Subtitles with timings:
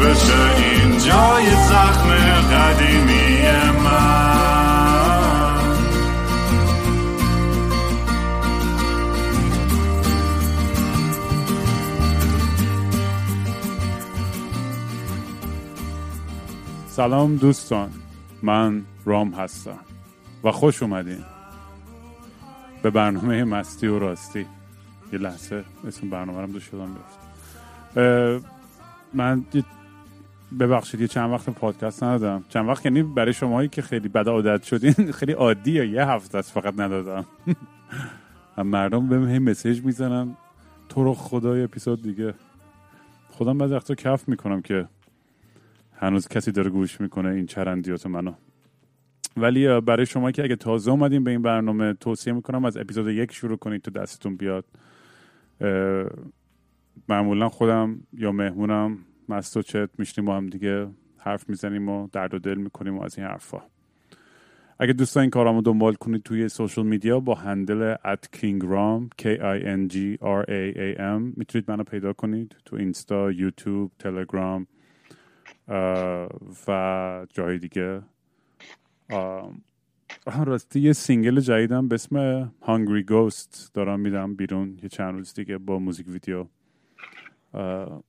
[0.00, 2.08] بشه این جای زخم
[2.52, 3.42] قدیمی
[3.84, 4.36] من.
[16.88, 17.90] سلام دوستان
[18.42, 19.78] من رام هستم
[20.44, 21.24] و خوش اومدین.
[22.82, 24.46] به برنامه مستی و راستی.
[25.12, 27.18] یه لحظه اسم برنامه رو دو شدم گرفت
[29.14, 29.44] من
[30.60, 32.44] ببخشید یه چند وقت پادکست ندادم.
[32.48, 36.52] چند وقت یعنی برای شماهایی که خیلی بد عادت شدین خیلی عادیه یه هفته است
[36.52, 37.26] فقط ندادم.
[38.64, 40.36] مردم بهم هی مسیج می‌زنن
[40.88, 42.34] تو رو خدای اپیزود دیگه.
[43.28, 44.88] خودم بعضی وقتا کف می‌کنم که
[45.96, 48.32] هنوز کسی داره گوش می‌کنه این چرندیات منو.
[49.36, 53.32] ولی برای شما که اگه تازه اومدین به این برنامه توصیه می‌کنم از اپیزود یک
[53.32, 54.64] شروع کنید تو دستتون بیاد.
[57.08, 58.98] معمولا خودم یا مهمونم
[59.30, 60.88] مست و چت میشنیم با هم دیگه
[61.18, 63.62] حرف می‌زنیم و درد و دل می‌کنیم و از این حرفا.
[64.78, 69.62] اگه دوستان این کارامو دنبال کنید توی social media با handle at kingram k i
[69.62, 74.66] n g r a a m می‌تونید منو پیدا کنید تو اینستا یوتیوب تلگرام
[76.68, 78.02] و جای دیگه.
[80.46, 85.58] راستی یه single جدیدم به اسم Hungry Ghost دارم میدم بیرون یه چند روز دیگه
[85.58, 86.46] با موزیک ویدیو.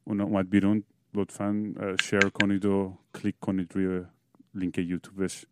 [0.03, 0.83] اون اومد بیرون.
[1.17, 4.05] لطفا share کنید و کلیک کنید روی
[4.55, 5.45] لینک یوتیوبش.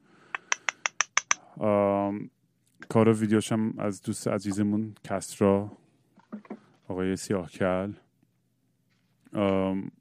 [2.90, 5.72] کار ویدیوش هم از دوست عزیزمون کسرا
[6.88, 7.94] آقای سیاهکل.
[9.34, 9.92] آم،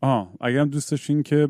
[0.00, 1.48] آه اگر هم دوست داشتین که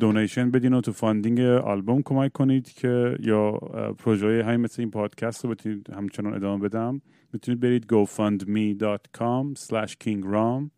[0.00, 3.50] donation بدین و تو funding آلبوم کمک کنید که یا
[3.98, 7.00] پروژه های مثل این پادکست رو بتونید همچنان ادامه بدم
[7.32, 10.75] می‌تونید برید gofundme.com slash kingram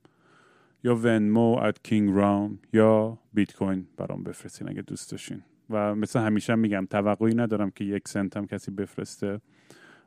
[0.85, 5.43] یا venmo at kingram یا بیتکوین برام بفرستین اگه دوست داشتین.
[5.71, 9.41] و مثل همیشه هم میگم توقعی ندارم که یک سنت هم کسی بفرسته.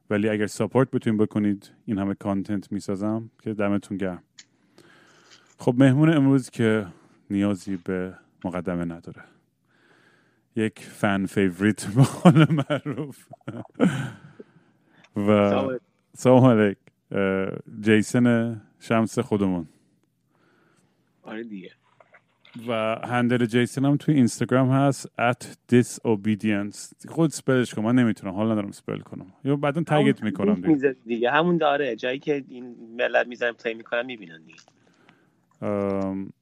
[0.10, 4.24] ولی اگر support بتونید بکنید این همه content می‌سازم که دمتون گرم.
[5.58, 6.86] خب مهمون امروز که
[7.30, 8.14] نیازی به
[8.46, 9.24] مقدمه نداره.
[10.56, 13.26] یک fan favorite به قول معروف.
[15.16, 15.78] و
[16.14, 16.78] سلام علیک.
[17.82, 19.68] جیسن شمس خودمون.
[21.24, 21.72] آره دیگه.
[22.68, 27.08] و handle جیسن هم توی اینستاگرام هست at disobedience.
[27.10, 29.34] خود spell ش کن من نمی‌تونم حال ندارم spell کنم.
[29.44, 30.68] یا بعدا تگت می‌کنم دیگه.
[30.68, 30.96] دیگه.
[31.06, 31.32] دیگه.
[31.32, 31.96] همون داره.
[31.96, 34.60] جایی که این ملت می‌زنن play می‌کنن می‌بینن دیگه.
[35.62, 36.34] ام،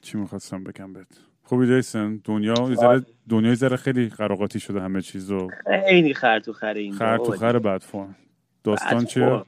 [0.00, 1.06] چی می‌خواستم بگم بهت؟
[1.42, 3.04] خوبی جیسن دنیا یه ذره آره.
[3.28, 5.48] دنیا یه ذره خیلی قر و قاطی شده همه چیز و
[5.86, 8.16] خیلی خر تو خر این خر تو خر بد فرم
[8.64, 9.42] داستان بعد چیه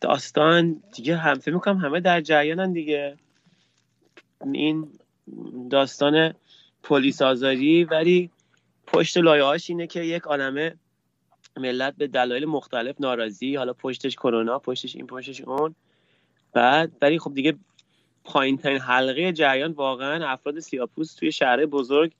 [0.00, 3.16] داستان دیگه هم فکر می‌کنم همه در جریانن دیگه.
[4.52, 4.88] این
[5.70, 6.34] داستان
[6.82, 8.30] پلیس آزاری ولی
[8.86, 10.74] پشت لایه اینه که یک عالمه
[11.56, 15.74] ملت به دلایل مختلف ناراضی حالا پشتش کرونا پشتش این پشتش اون.
[16.52, 17.54] بعد ولی خب دیگه
[18.24, 22.12] پایین ترین حلقه جریان واقعا افراد سیاپوس توی شهر بزرگ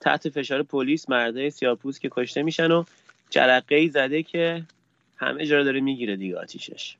[0.00, 2.84] تحت فشار پلیس مرده سیاپوس که کشته میشن و
[3.30, 4.62] جرقه ای زده که
[5.16, 6.96] همه جا داره می‌گیره دیگه آتیشش.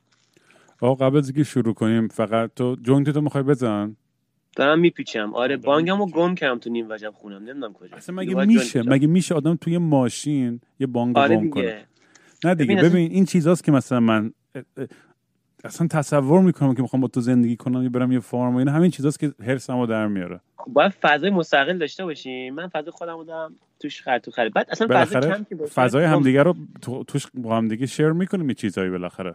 [0.80, 3.96] آقا قبل از اینکه شروع کنیم فقط تو joint تو می‌خوای بزن؟
[4.56, 5.34] دارم میپیچم.
[5.34, 6.06] آره bong مو.
[6.06, 7.36] گم کردم تو نیم وجب خونم.
[7.36, 7.96] نمی‌دونم کجا.
[7.96, 11.84] اصلا مگه میشه؟ مگه میشه آدم توی ماشین یه bong آره گم کنه؟
[12.44, 12.74] نه دیگه.
[12.74, 14.32] ببین ببین, این چیزاست که مثلا من
[15.64, 18.72] اصلا تصور می‌کنم که می‌خوام با تو زندگی کنم یا برم یه farm و اینا.
[18.72, 20.40] همین چیزاست که هرسمو در میاره.
[20.66, 22.54] باید فضای مستقل داشته باشیم.
[22.54, 26.12] من فضای خودمو دارم توش خر تو خره بعد اصلا فضا کم که فضای خب،
[26.12, 29.34] همدیگه رو تو- توش با همدیگه شیر می‌کنیم یه چیزایی بالاخره.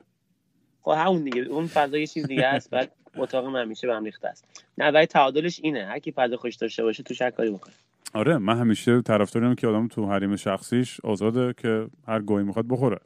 [0.86, 4.28] خب همون دیگه اون فضا یه چیز دیگه است بعد اتاق همیشه به هم ریخته
[4.28, 4.64] است.
[4.78, 5.86] نه ولی تعادلش اینه.
[5.86, 7.74] هر کی فضا خوش داشته باشه توش هر کاری بکنه.
[8.14, 13.00] آره من همیشه طرفداریم که آدم تو حریم شخصیش آزاده که هر گویی می‌خواد بخوره.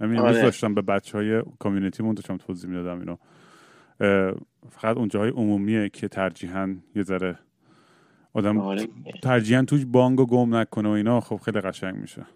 [0.00, 0.42] همین آره.
[0.42, 3.16] داشتم به بچه های کامیونیتیمون داشتم توضیح می‌دادم اینو.
[4.70, 7.38] فقط اون جاهای عمومیه که ترجیحاً یه ذره
[8.32, 8.88] آدم آره.
[9.22, 12.26] ترجیحاً توش بانگ و گم نکنه و اینا خب خیلی قشنگ میشه.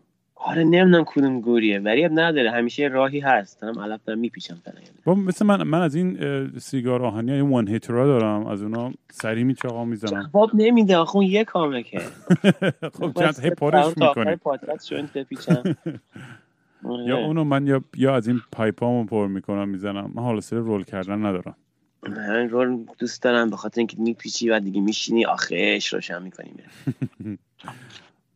[0.47, 2.51] آره نمی‌دونم کدوم گوریه ولی اب نداره.
[2.51, 3.63] همیشه راهی هست.
[3.65, 4.57] هم علف دارم میپیچم
[5.05, 6.19] با مثل من من از این
[6.59, 8.47] سیگار آهنی های وان هیترا دارم.
[8.47, 10.31] از اونا سری میچاقا می‌زنم.
[10.33, 10.97] جواب نمیده.
[10.97, 11.99] آخه اون یه کامه که
[12.99, 15.09] خب چند هی آخر می‌کنی.
[15.15, 15.63] بپیچم.
[16.85, 17.05] آره.
[17.07, 20.11] یا اونو من یا یا از این پایپامو پر می‌کنم می‌زنم.
[20.15, 21.57] من حالا سر رول کردن ندارم.
[22.09, 23.51] من رول دوست دارم.
[23.51, 26.51] به خاطر اینکه میپیچی و دیگه میشینی آخرش روشن می‌کنی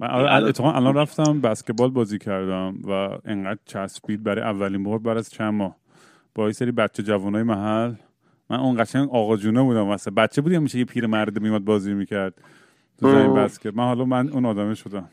[0.00, 5.16] من الان اتفاقا الان رفتم بسکتبال بازی کردم و انقدر چسبید برای اولین بار بعد
[5.16, 5.76] از چند ماه.
[6.34, 7.94] با یه سری بچه جوانای محل.
[8.50, 10.10] من اون قشنگ آقا جونه بودم واسه.
[10.10, 12.34] بچه بودی میشه یه پیر مرد میومد بازی می‌کرد
[12.98, 13.34] تو زمین.
[13.34, 15.08] بسکت؟ من حالا من اون آدمه شدم.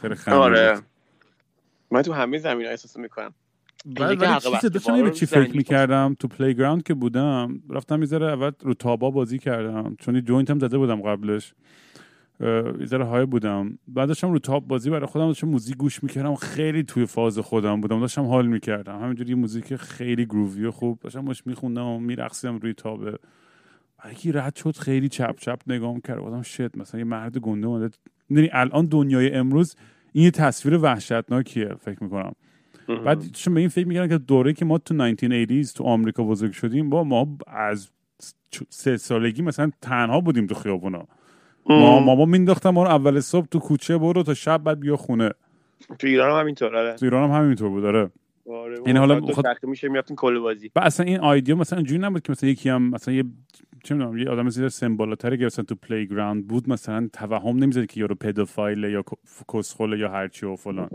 [0.00, 0.78] خیلی خنده آره.
[1.90, 3.34] من تو همه زمینه ها احساس می‌کنم.
[4.00, 4.16] ولی
[4.60, 8.74] چیز داشتم به چی فکر می‌کردم؟ تو playground که بودم رفتم یه ذره اول رو
[8.74, 9.96] تابا بازی کردم.
[9.98, 11.54] چون joint هم زده بودم قبلش.
[12.84, 13.78] ذره high بودم.
[13.88, 17.80] بعد داشتم رو تاب بازی برای خودم داشتم موزیک گوش می‌کردم خیلی توی فاز خودم
[17.80, 18.00] بودم.
[18.00, 19.00] داشتم حال می‌کردم.
[19.00, 23.18] همینجوری یه موزیک خیلی groovy و خوب داشتم باش میخوندم و میرقصیدم روی تابه
[24.12, 27.96] یکی رد شد خیلی چپ چپ نگام کرد بودم shit مثلا یه مرد گنده اومده.
[28.28, 29.76] می‌دونی الان دنیای امروز
[30.12, 32.32] این یه تصویر وحشتناکیه فکر می‌کنم.
[33.04, 36.52] بعد چون به این فکر می‌کردم که دوره که ما تو 1980s تو آمریکا بزرگ
[36.52, 37.90] شدیم با ما از
[38.70, 41.06] سه سالگی مثلا تنها بودیم تو خیابونا.
[41.68, 45.30] ما ماما مینداختم ما رو اول صبح تو کوچه برو تا شب بعد بیا خونه.
[45.98, 46.94] تو ایران هم همینطور آره.
[46.94, 48.10] تو ایران هم همینطور بود آره.
[48.86, 50.70] این حالا دو بخاطر- چرخه میشه می‌رفتین کل بازی.
[50.76, 53.24] و اصلا این آیدیا مثلا اینجوری نبود که مثلا یکی هم مثلا یه
[53.84, 58.00] چه می‌دونم یه آدم زیر سمبالاتری که مثلا تو playground بود مثلا توهم نمی‌زد که
[58.00, 59.04] یارو pedophile یا
[59.54, 60.88] کسخل یا هرچی و فلان.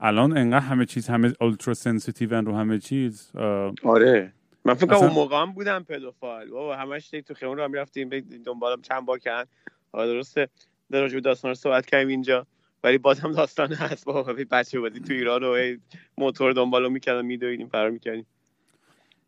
[0.00, 3.30] الان انقدر همه چیز همه ultra sensitive رو همه چیز
[3.84, 4.32] آره.
[4.64, 6.50] من فکر کنم اصلا- اون موقع هم بودم pedophile.
[6.50, 8.08] بابا همش تو خیابون رو می‌رفتیم
[8.46, 9.50] دنبالم چند بار کردن.
[9.92, 10.48] حالا درسته.
[10.90, 12.46] در راجع به داستان رو صحبت کردیم اینجا.
[12.84, 14.08] ولی بازم داستان هست.
[14.38, 15.76] هی بچه بازی تو ایران و
[16.18, 18.26] موتور دنبالو می‌کردن میدویدیم فرار می‌کردیم.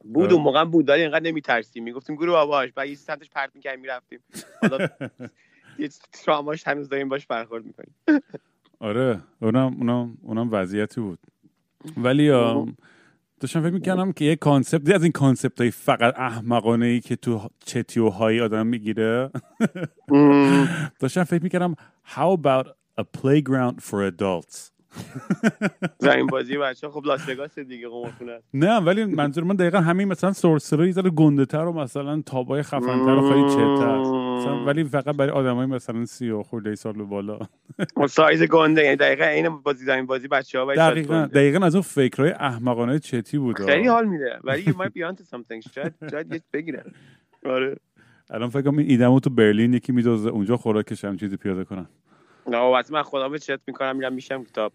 [0.04, 0.32] بود آره.
[0.32, 1.84] اون موقع بود ولی اینقدر نمیترسیم.
[1.84, 4.20] می‌گفتیم گور باباش بعد یه سمتش پرت می‌کردیم می‌رفتیم.
[4.60, 4.88] حالا
[5.78, 7.94] یه تراماش هنوز داریم باش برخورد می‌کنیم.
[8.78, 11.18] آره اونم اونم اونم وضعیتی بود.
[11.96, 12.76] ولی آم،
[13.40, 17.48] داشتم فکر می‌کنم که یه concept از این concept های فقط احمقانه ای که تو
[17.64, 19.30] چتی و high آدم می‌گیره.
[21.00, 21.74] داشتم فکر می‌کردم
[22.06, 22.66] how about
[23.00, 24.79] a playground for adults?
[25.98, 28.38] زمین بازی بچه خب لاس وگاس دیگه قمارخونه.
[28.54, 32.62] نه ولی منظور من دقیقا همین مثلا سورسرا یه ذره گنده تر و مثلا تابای
[32.62, 37.04] خفنتر و خیلی چتر مثلا ولی فقط برای آدمای مثلا سی و خورده سال به
[37.04, 37.38] بالا.
[37.96, 41.82] اون سایز گنده یعنی دقیقا این بازی زمین بازی بچه ها دقیقا دقیقا از اون
[41.82, 43.58] فکرهای احمقانه چتی بود.
[43.58, 44.38] خیلی حال میده.
[44.44, 45.72] ولی you might be onto something.
[45.74, 46.84] شاید شاید یه بگیره
[47.46, 47.76] آره.
[48.30, 50.28] الان فکر کنم این ایدمو تو برلین یکی میدوزه.
[50.28, 51.86] اونجا خوراکش هم چیزی پیاده کنن.
[52.50, 54.72] نه وقتی من خودم چت می‌کنم میرم میشم کتاب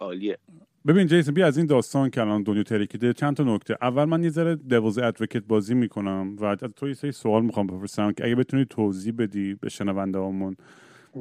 [0.00, 0.38] عالیه.
[0.86, 3.76] ببین جیسون بیا از این داستان که الان دنیا ترکیده چند تا نکته.
[3.82, 7.66] اول من یه ذره دوز ادوکیت بازی می‌کنم و از تو یه سری سوال می‌خوام
[7.66, 10.56] بپرسم که اگه بتونی توضیح بدی به شنونده هامون.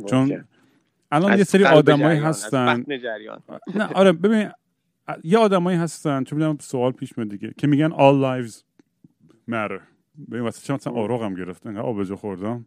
[0.09, 0.43] چون.
[1.11, 2.85] الان یه سری آدمایی هستن.
[3.75, 4.51] نه آره ببین
[5.23, 8.55] یه آدمایی هستن چون می‌دونم سوال پیش میاد دیگه که میگن all lives
[9.49, 9.81] matter.
[10.31, 12.65] ببین واسه چه مثلا آروغم گرفت انقدر آبجو خوردم.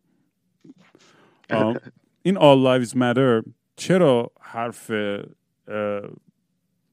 [2.27, 4.91] این all lives matter چرا حرف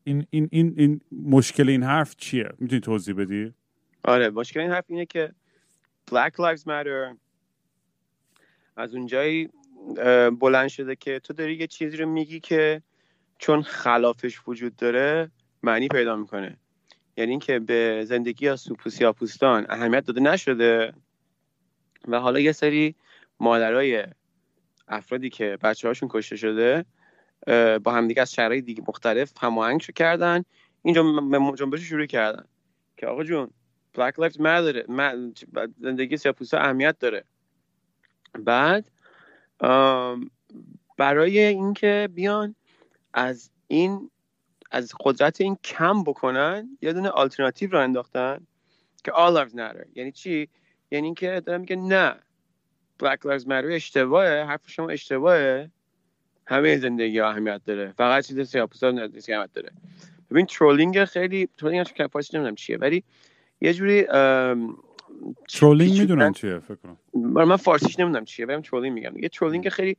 [0.03, 3.53] این, این, این, این مشکل این حرف چیه؟ می‌تونی توضیح بدی؟
[4.03, 5.31] آره مشکل این حرف اینه که
[6.11, 7.15] Black Lives Matter
[8.75, 9.49] از اونجایی
[10.39, 12.81] بلند شده که تو داری یه چیزی رو میگی که
[13.37, 15.31] چون خلافش وجود داره
[15.63, 16.57] معنی پیدا می‌کنه.
[17.17, 18.55] یعنی اینکه به زندگی یا
[18.89, 20.93] سیاپوستان اهمیت داده نشده
[22.07, 22.95] و حالا یه سری
[23.39, 24.05] مادرای
[24.91, 26.85] افرادی که بچه هاشون کشته شده
[27.83, 30.43] با همدیگه از شهرهای دیگه مختلف هماهنگ کردن.
[30.83, 31.03] اینجا
[31.55, 32.45] جنبش رو شروع کردن
[32.97, 33.49] که آقا جون
[33.97, 35.31] Lives Matter ما-
[35.79, 37.23] زندگی سیاپوستا اهمیت داره.
[38.39, 38.91] بعد
[40.97, 42.55] برای اینکه بیان
[43.13, 44.11] از این
[44.71, 48.47] از قدرت این کم بکنن یه دونه آلترناتیو رو انداختن
[49.03, 49.87] که all lives matter.
[49.95, 50.49] یعنی چی؟
[50.91, 52.15] یعنی اینکه دارن میگن نه.
[53.01, 55.69] Black Lives Matter اشتباهه حرف شما اشتباهه.
[56.47, 57.93] همه زندگی ها اهمیت داره.
[57.97, 59.71] فقط چیز سیاپوستا نیست که اهمیت داره.
[60.31, 63.03] ببین trolling خیلی trolling هم که پاش نمی‌دونم چیه ولی
[63.61, 64.03] یه جوری
[65.49, 65.99] trolling.
[65.99, 66.97] می‌دونن چیه فکر کنم.
[67.45, 69.17] من فارسیش نمی‌دونم چیه ولی trolling میگم.
[69.17, 69.97] یه trolling خیلی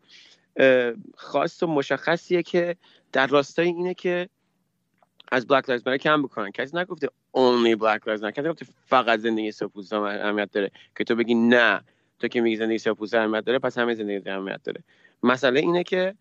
[1.17, 2.77] خاص و مشخصیه که
[3.13, 4.29] در راستای اینه که
[5.33, 6.51] از Black Lives Matter کم بکنن.
[6.51, 11.17] کسی نگفته only Black Lives Matter کسی نگفته فقط زندگی سیاه‌پوستان اهمیت داره که تو
[11.17, 11.81] بگی نه.
[12.23, 14.83] تو که میگی زندگی سیاه‌پوستا اهمیت داره پس همه زندگی اهمیت داره.
[15.23, 16.15] مسئله اینه که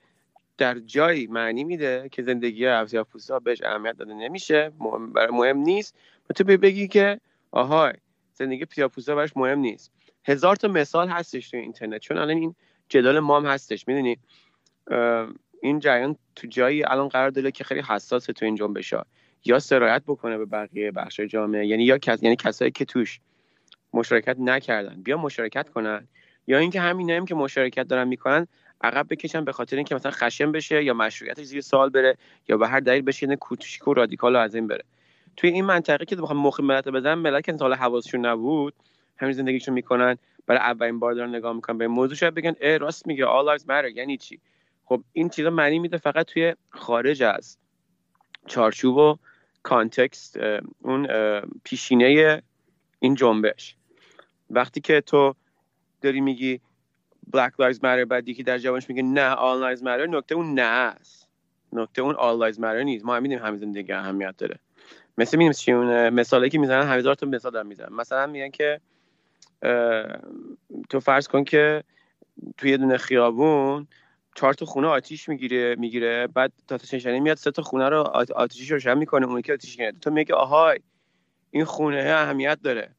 [0.58, 4.72] در جایی معنی میده که زندگی افسیاب پوستا بهش اهمیت داده نمیشه.
[4.80, 5.96] مهم, مهم نیست.
[6.30, 7.20] و تو بگی که
[7.52, 7.94] آهای
[8.34, 9.92] زندگی پیاپوسا براش مهم نیست.
[10.26, 12.02] هزار تا مثال هستش تو اینترنت.
[12.02, 12.56] چون الان این
[12.90, 14.18] جدال مام هستش می‌دونی؟
[15.62, 19.06] این جریان تو جایی الان قرار داره که خیلی حساسه تو این جنبش ها.
[19.46, 22.24] یا سرایت بکنه به بقیه بخش جامعه یعنی یا کس...
[22.24, 23.20] یعنی کسایی که توش
[23.94, 25.02] مشارکت نکردن.
[25.04, 26.08] بیا مشارکت کنن.
[26.48, 28.48] یا اینکه همین هم که مشارکت دارن می‌کنن
[28.82, 32.18] عقب بکشن به خاطر اینکه مثلا خشم بشه یا مشروعیتش زیر سوال بره
[32.48, 34.84] یا به هر دلیل بشه یعنی کوچیک و رادیکال از این بره.
[35.38, 38.74] توی این منطقه که بخوام مخ ملت بزنن ملت که حالا حواسشون نبود
[39.18, 40.18] همین زندگیشون می‌کنن.
[40.48, 43.64] برای اولین بار دارن نگاه می‌کنن به موضوع شاید بگن ای راست میگه all lives
[43.64, 44.40] matter یعنی چی؟
[44.86, 47.58] خب این چیزا معنی میده فقط توی خارج از
[48.48, 49.18] چارچوب و
[49.64, 50.40] کانتکست
[50.82, 51.08] اون
[51.64, 52.42] پیشینه
[53.00, 53.76] این جنبش.
[54.52, 55.36] وقتی که تو
[56.02, 56.62] داری میگی
[57.36, 60.62] Black Lives Matter بعد یکی در جوانش میگه نه All Lives Matter نکته اون نه
[60.62, 61.28] است.
[61.74, 63.06] نکته اون All Lives Matter نیست.
[63.06, 64.60] ما همین همین زندگی اهمیت داره.
[65.18, 67.96] مثل می‌دونیم چی اون مثالی که می‌زنن هزار تا مثال دارن می‌زنن.
[67.96, 68.82] مثلا میگن که
[70.90, 71.84] تو فرض کن که
[72.58, 73.88] توی یه دونه خیابون
[74.36, 76.28] چهار تا خونه آتیش می‌گیره می‌گیره.
[76.28, 77.98] بعد تا نشانی میاد سه تا خونه رو
[78.36, 79.26] آتیشی روشن می‌کنه.
[79.26, 80.00] اون که آتیش گرفته.
[80.00, 80.80] تو میگه آهای
[81.52, 82.96] این خونه اهمیت داره.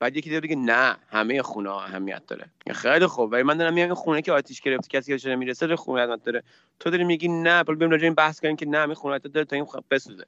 [0.00, 2.46] بعد یکی دیگه نه همه خونه ها اهمیت داره.
[2.70, 3.32] خیلی خوب.
[3.32, 6.42] ولی من دارم میگم خونه که آتیش گرفته کسی که نمی‌رسه خونه اهمیت داره.
[6.80, 9.44] تو داری میگی نه بل بریم راجع این بحث کنیم که نه همه خونه داره
[9.44, 10.24] تا این بسوزه.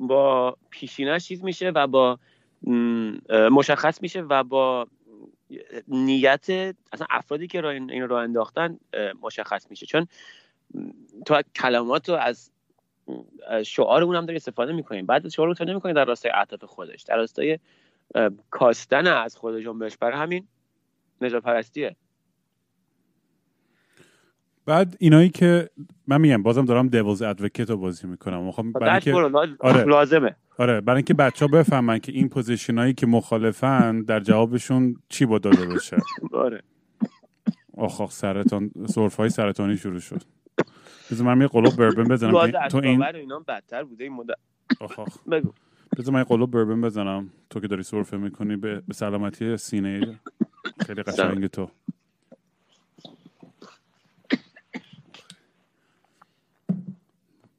[0.00, 2.18] با پیشینش چیز میشه و با
[3.50, 4.86] مشخص میشه و با
[5.88, 6.50] نیت
[6.92, 8.78] اصلا افرادی که این رو انداختن
[9.22, 9.86] مشخص میشه.
[9.86, 10.06] چون
[11.26, 12.50] تو کلمات رو از
[13.64, 17.02] شعار اون هم داری استفاده می‌کنیم بعد شعار رو تو نمی‌کنی در راستای اهداف خودش.
[17.02, 17.58] در راستای
[18.50, 20.46] کاستن از خود جنبش برای همین
[21.20, 21.96] نجات پرستیه.
[24.66, 25.70] بعد اینایی که
[26.06, 28.42] من میگم بازم دارم دیولز ادوکیت رو بازی می‌کنم.
[28.42, 29.14] می‌خوام برای اینکه
[29.58, 29.84] آره.
[29.84, 30.36] لازمه.
[30.58, 35.26] آره برای اینکه بچه ها بفهمن که این position هایی که مخالفن در جوابشون چی
[35.26, 35.96] باید داده بشه
[36.32, 36.62] آره.
[37.76, 40.22] آخ آخ سرطان سرفه های سرطانی شروع شد.
[41.10, 44.04] بذار من یه قلوب بربن بزنم تو این اینا بدتر بوده.
[44.04, 44.34] این مدت
[44.80, 45.18] آخ آخ.
[45.30, 45.52] بگو.
[45.98, 47.30] بذار من قلوب بربن بزنم.
[47.50, 50.20] تو که داری سرفه می‌کنی به, به سلامتی سینه
[50.86, 51.70] خیلی قشنگ تو.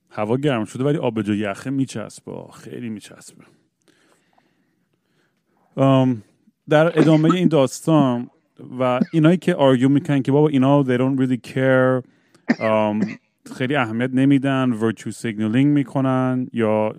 [0.10, 2.32] هوا گرم شده ولی آب جو یخه میچسبه.
[2.54, 3.44] خیلی میچسبه.
[6.70, 8.30] در ادامه این داستان
[8.80, 12.04] و اینایی که argue می‌کنن که بابا اینا they don't really care
[13.54, 16.96] خیلی اهمیت نمیدن virtue signaling می‌کنن یا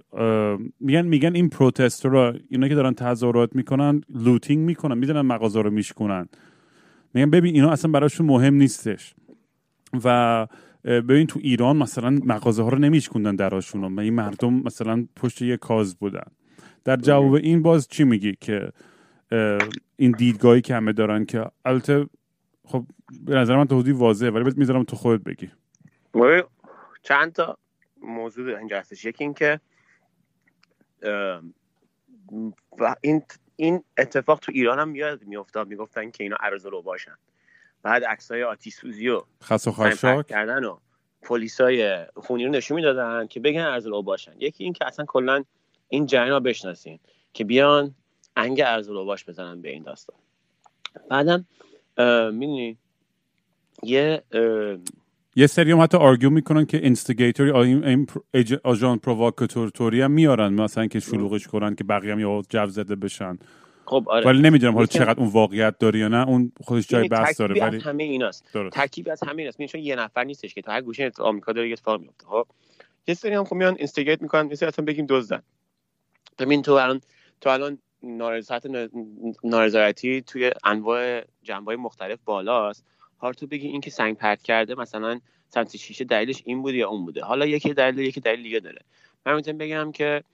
[0.80, 5.70] میگن میگن این protester ها اینا که دارن تظاهرات می‌کنن looting می‌کنن می‌زنن مغازه رو
[5.70, 6.28] میشکنن
[7.14, 9.14] میگن ببین اینا اصلا براشون مهم نیستش.
[10.04, 10.46] و
[10.84, 15.56] ببین تو ایران مثلا مغازه ها رو نمیشکوندن دراشون و این مردم مثلا پشت یه
[15.56, 16.26] کاز بودن.
[16.84, 18.72] در جواب این باز چی میگی که
[19.96, 22.06] این دیدگاهی که همه دارن که البته
[22.64, 22.84] خب
[23.24, 25.50] به نظر من توضیح واضحه ولی می‌ذارم تو خودت بگی.
[27.02, 27.58] چند تا
[28.02, 29.04] موضوع اینجا هستش.
[29.04, 29.60] یکی این که
[33.00, 33.22] این
[33.56, 37.16] این اتفاق تو ایران هم میاد میافتاد می‌گفتن که اینا ارزلو باشن.
[37.82, 39.66] بعد عکسای آتیش سوزی و خس
[40.04, 40.78] و کردن و
[41.22, 44.34] پلیسای خونی رو نشون می‌دادن که بگن اراذل اوباشن.
[44.38, 45.44] یکی این که اصلا کلا
[45.88, 46.98] این جریان بشناسین
[47.32, 47.94] که بیان
[48.36, 50.16] انگ اراذل اوباش بزنن به این داستان.
[51.10, 51.46] بعدم
[52.32, 52.78] می‌دونی
[53.82, 54.22] یه
[55.38, 58.06] یه سری هم حتی argue می‌کنن که instigator ی این
[58.64, 62.94] agent provocateur ی هم میارن مثلا که شلوغش کنن که بقیه هم یا جو زده
[62.94, 63.38] بشن.
[63.84, 64.26] خب آره.
[64.26, 66.28] ولی نمی‌دونم حالا چقدر اون واقعیت داره یا نه.
[66.28, 68.44] اون خودش جای بحث داره ولی همه ایناست.
[68.72, 69.64] ترکیبی از همه ایناست.
[69.64, 72.46] چون یه نفر نیستش که تا هر گوشه آمریکا داره یه اتفاق میفته خب
[73.06, 74.46] یه سری هم خب میان اینستیگیت می‌کنن.
[74.46, 75.42] مثلا اصلا بگیم دزدن.
[76.38, 77.00] ببین تو الان
[77.40, 77.78] تو الان
[79.44, 82.84] نارضایتی توی انواع جنبه مختلف بالاست.
[83.22, 86.88] هر تو بگی این که سنگ پرت کرده مثلا سمت شیشه دلیلش این بوده یا
[86.88, 87.24] اون بوده.
[87.24, 88.82] حالا یکی دلیل یکی دلیل دیگه داره.
[89.26, 90.24] من می‌تونم بگم که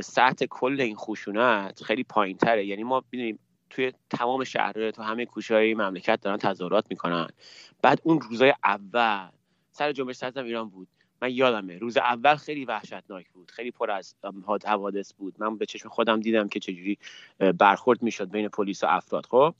[0.00, 3.38] سطح کل این خشونت خیلی پایین تره یعنی ما ببینیم
[3.70, 7.28] توی تمام شهرها تو همه کوچه های مملکت دارن تظاهرات می‌کنن.
[7.82, 9.28] بعد اون روزای اول
[9.70, 10.88] سر جنبش سرزم ایران بود.
[11.22, 13.50] من یادمه روز اول خیلی وحشتناک بود.
[13.50, 14.14] خیلی پر از
[14.64, 15.34] حوادث بود.
[15.38, 16.98] من به چشم خودم دیدم که چجوری
[17.58, 19.26] برخورد می‌شد بین پلیس و افراد.
[19.26, 19.54] خب؟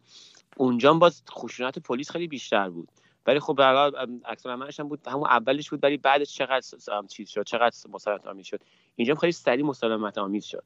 [0.56, 2.88] اونجا باز خشونت پلیس خیلی بیشتر بود.
[3.26, 3.90] ولی خب به هر
[4.24, 5.08] عکس هم بود.
[5.08, 6.66] همون اولش بود ولی بعدش چقدر
[7.08, 8.60] چیز شد چقدر مسالمت آمیز شد.
[8.96, 10.64] اینجا خیلی سریع مسالمت آمیز شد.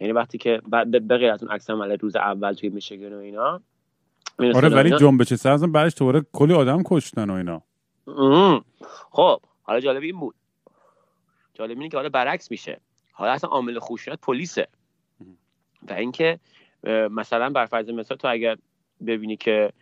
[0.00, 0.60] یعنی وقتی که
[1.00, 3.60] به غیر از اون عکس روز اول توی میشیگن و اینا
[4.38, 7.62] آره ولی جنبش سرزم بعدش دوباره کلی آدم کشتن و اینا.
[8.06, 8.64] ام.
[9.10, 10.34] خب حالا جالب این بود.
[11.54, 12.80] جالب اینه که حالا برعکس میشه.
[13.12, 14.68] حالا اصلا عامل خشونت پلیسه.
[15.88, 16.40] و اینکه
[17.10, 18.56] مثلا بر فرض مثال تو اگر
[19.06, 19.72] ببینی که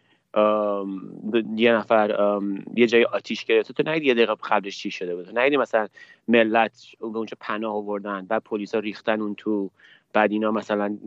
[1.56, 2.40] یه نفر
[2.74, 3.74] یه جای آتیش گرفته.
[3.74, 5.38] تو نگیدی یه دقیقه قبلش چی شده بود.
[5.38, 5.88] نگیدی مثلا
[6.28, 9.70] ملت به اونجا پناه آوردن بعد پلیسا ریختن اون تو.
[10.12, 10.98] بعد اینا مثلا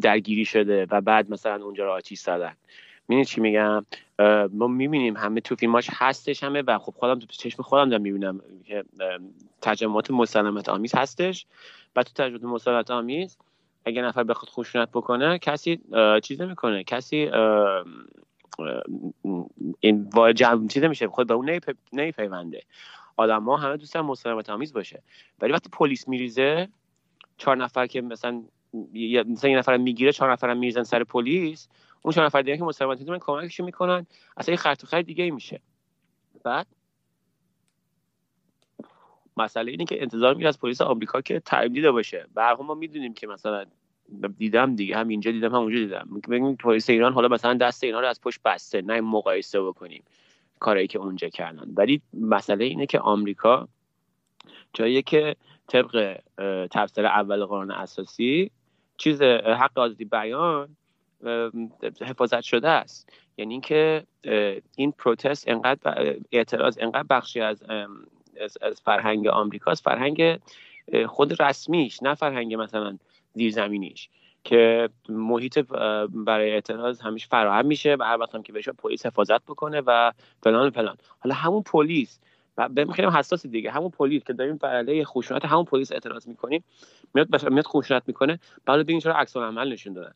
[0.00, 2.52] درگیری شده و بعد مثلا اونجا رو آتیش زدن.
[3.08, 3.86] می‌دونی چی میگم؟
[4.52, 8.40] ما می‌بینیم همه تو فیلماش هستش همه و خب خودم تو چشم خودم دارم می‌بینم
[8.64, 8.84] که
[9.62, 11.46] تجمعات مسالمت آمیز هستش.
[11.96, 13.36] و تو تجربه مسالمت آمیز
[13.88, 15.80] اگه نفر بخواد خشونت بکنه کسی
[16.22, 16.84] چیز نمی‌کنه.
[16.84, 17.30] کسی
[19.80, 21.08] این واجب چیز نمیشه.
[21.08, 21.60] خود به اون
[21.92, 22.62] نمیپیونده
[23.16, 25.02] آدم ها همه دوستان مسالمت آمیز باشه.
[25.40, 26.68] ولی وقتی پلیس میریزه
[27.36, 28.42] چهار نفر که مثلا
[29.26, 31.68] مثلا یه نفر می‌گیره چهار نفر میریزن سر پلیس
[32.02, 35.60] اون چهار نفر دیگه که مسالمت می‌تونن کمکشون می‌کنن اصلا یه خرط خرط دیگه میشه.
[36.44, 36.66] بعد
[39.36, 41.42] مسئله اینه که انتظار میره از پلیس آمریکا که
[41.72, 42.26] دیده باشه.
[42.34, 43.64] به ما می‌دونیم که مثلا
[44.38, 44.96] دیدم دیگه.
[44.96, 48.20] هم اینجا دیدم هم اونجا دیدم ببین پلیس ایران حالا مثلا دست اینا رو از
[48.20, 50.02] پشت بسته نه مقایسه بکنیم
[50.58, 51.72] کاری که اونجا کردن.
[51.76, 53.68] ولی مسئله اینه که آمریکا
[54.72, 55.36] جایی که
[55.66, 56.20] طبق
[56.70, 58.50] تفسیر اول قانون اساسی
[58.96, 60.68] چیز حق آزادی بیان
[62.00, 63.12] حفاظت شده است.
[63.36, 64.04] یعنی اینکه
[64.76, 67.62] این پروتست انقدر اعتراض انقدر بخشی از
[68.62, 69.84] از, فرهنگ آمریکاست.
[69.84, 70.38] فرهنگ
[71.06, 72.98] خود رسمیش نه فرهنگ مثلا
[73.38, 74.08] زیرزمینیش
[74.44, 75.58] که محیط
[76.10, 80.12] برای اعتراض همیشه فراهم میشه و هر وقت هم که بشه پلیس حفاظت بکنه و
[80.42, 80.96] فلان فلان.
[81.18, 82.18] حالا همون پلیس
[82.56, 83.70] و به خیلی حساس دیگه.
[83.70, 86.64] همون پلیس که داریم علیه خشونت همون پلیس اعتراض می‌کنیم
[87.14, 87.50] میاد.
[87.50, 88.38] میاد خشونت می‌کنه.
[88.64, 90.14] بعد ببین چرا عکس العمل نشون دادن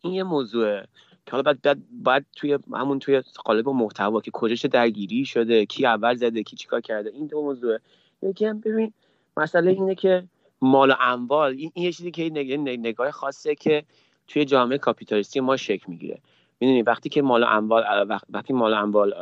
[0.00, 0.86] این یه موضوعه
[1.26, 5.66] که حالا بعد, بعد, بعد توی همون توی قالب محتوا که کجا چه درگیری شده
[5.66, 7.10] کی اول زده کی چیکار کرده.
[7.10, 7.80] این دو موضوعه.
[8.22, 8.92] یکی هم ببین
[9.36, 10.24] مسئله اینه که
[10.60, 12.52] مال و اموال این, این یه چیزی که نگ...
[12.68, 13.84] نگاه خاصه که
[14.28, 16.20] توی جامعه کاپیتالیستی ما شکل می‌گیره.
[16.60, 19.14] می‌دونی وقتی که مال و اموال وقتی مال و اموال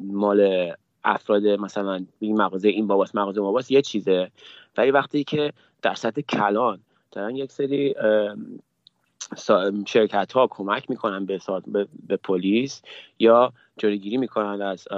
[0.00, 0.72] مال
[1.04, 4.30] افراد مثلا این مغازه این باباست مغازه باباست یه چیزه.
[4.76, 6.80] ولی وقتی که در سطح کلان
[7.12, 7.94] دارن یک سری
[9.86, 12.82] شرکت ها کمک می‌کنن به, به, به پلیس
[13.18, 14.88] یا جلوگیری می‌کنن از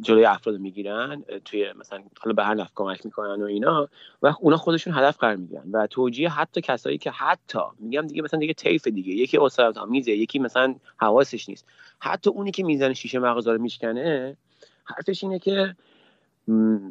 [0.00, 3.88] جلوی افراد می‌گیرن توی مثلا حالا به هر نفع کمک می‌کنن و اینا
[4.22, 8.40] و اونا خودشون هدف قرار می‌گیرن و توجیه حتی کسایی که حتی میگم دیگه مثلا
[8.40, 11.66] دیگه طیف دیگه یکی اسارت آمیزه یکی مثلا حواسش نیست.
[11.98, 14.36] حتی اونی که می‌زنه شیشه مغازه رو میشکنه
[14.84, 15.76] حرفش اینه که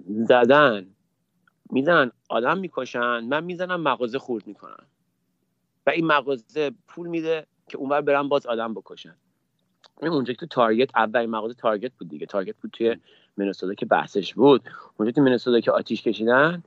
[0.08, 0.88] زدن
[1.72, 4.86] می‌زنن آدم می‌کشن من می‌زنم مغازه خورد می‌کنن.
[5.88, 9.16] و این مغازه پول میده که اونور برن باز آدم بکشن.
[10.02, 12.26] اونجا تو تارگت اولین مغازه تارگت بود دیگه.
[12.26, 12.96] تارگت بود توی
[13.38, 14.62] منسودا که بحثش بود.
[14.98, 16.64] اونجا تو که آتیش کشیدن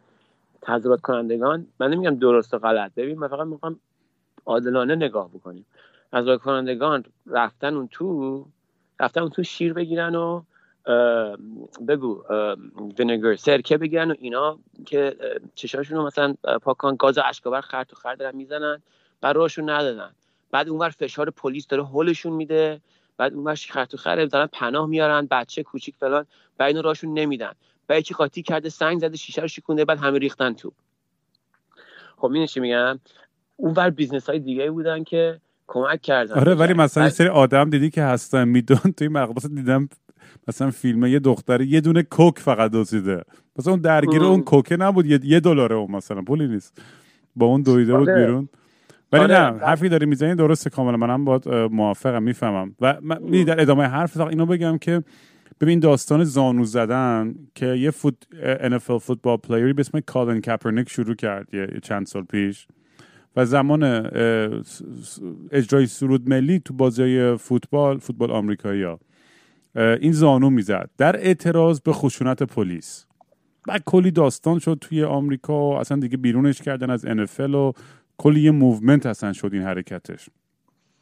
[0.63, 2.95] تظاهرات کنندگان من نمیگم درست و غلط.
[2.95, 3.81] ببین من فقط می‌خوام
[4.47, 5.67] عادلانه نگاه بکنیم.
[6.13, 8.47] تظاهرات کنندگان رفتن اون تو
[9.01, 10.43] رفتن اون تو شیر بگیرن و
[11.89, 12.25] بگو
[12.99, 15.17] vinegar سرکه بگیرن و اینا که
[15.55, 18.83] چشاشون رو مثلا پاک کنن گاز اشکاور خرد و خرد دارن می‌زنن.
[19.21, 20.11] بعد راهشون ندادن.
[20.51, 22.81] بعد اونور فشار پلیس داره هولشون میده.
[23.17, 26.27] بعد اونور خرد و خرد دارن پناه میارن بچه کوچیک فلان
[26.59, 27.53] بعد اینو راهشون نمیدن.
[27.89, 30.73] بعد یکی قاطی کرده سنگ زده شیشه رو شکونده بعد همه ریختن تو
[32.17, 33.01] خب می‌دونی چی میگم؟
[33.57, 36.39] اونور business های دیگه بودن که کمک کردن.
[36.39, 38.49] آره ولی مثلا یه سری آدم دیدی که هستن.
[38.49, 39.89] میدون توی مقبسه دیدم
[40.49, 43.23] مثلا فیلم یه دختری یه دونه Coke فقط دزدیده
[43.59, 45.07] مثلا اون درگیر اون Cokeه نبود.
[45.07, 46.23] یه, یه دلاره اون مثلا.
[46.23, 46.83] پولی نیست.
[47.37, 48.21] با اون دویده بود آره.
[48.21, 48.49] بیرون.
[49.13, 49.35] ولی آره.
[49.35, 50.97] نه حرفی داری می‌زنی درسته کاملا.
[50.97, 52.75] منم باید موافقم می‌فهمم.
[52.81, 55.03] و من در ادامه حرف اینو بگم که
[55.61, 58.15] ببین داستان زانو زدن که یه فوت
[58.69, 62.67] NFL football playerی به اسم Colin Kaepernick شروع کرد یه چند سال پیش.
[63.37, 63.83] و زمان
[65.53, 69.01] اجرای سرود ملی تو بازی فوتبال فوتبال آمریکایی ها.
[69.77, 70.91] این زانو می‌زد.
[70.99, 73.07] در اعتراض به خشونت پلیس.
[73.69, 77.73] بعد کلی داستان شد توی آمریکا و اصلا دیگه بیرونش کردن از NFL و
[78.19, 80.29] کلی یه movement اصلا شد این حرکتش.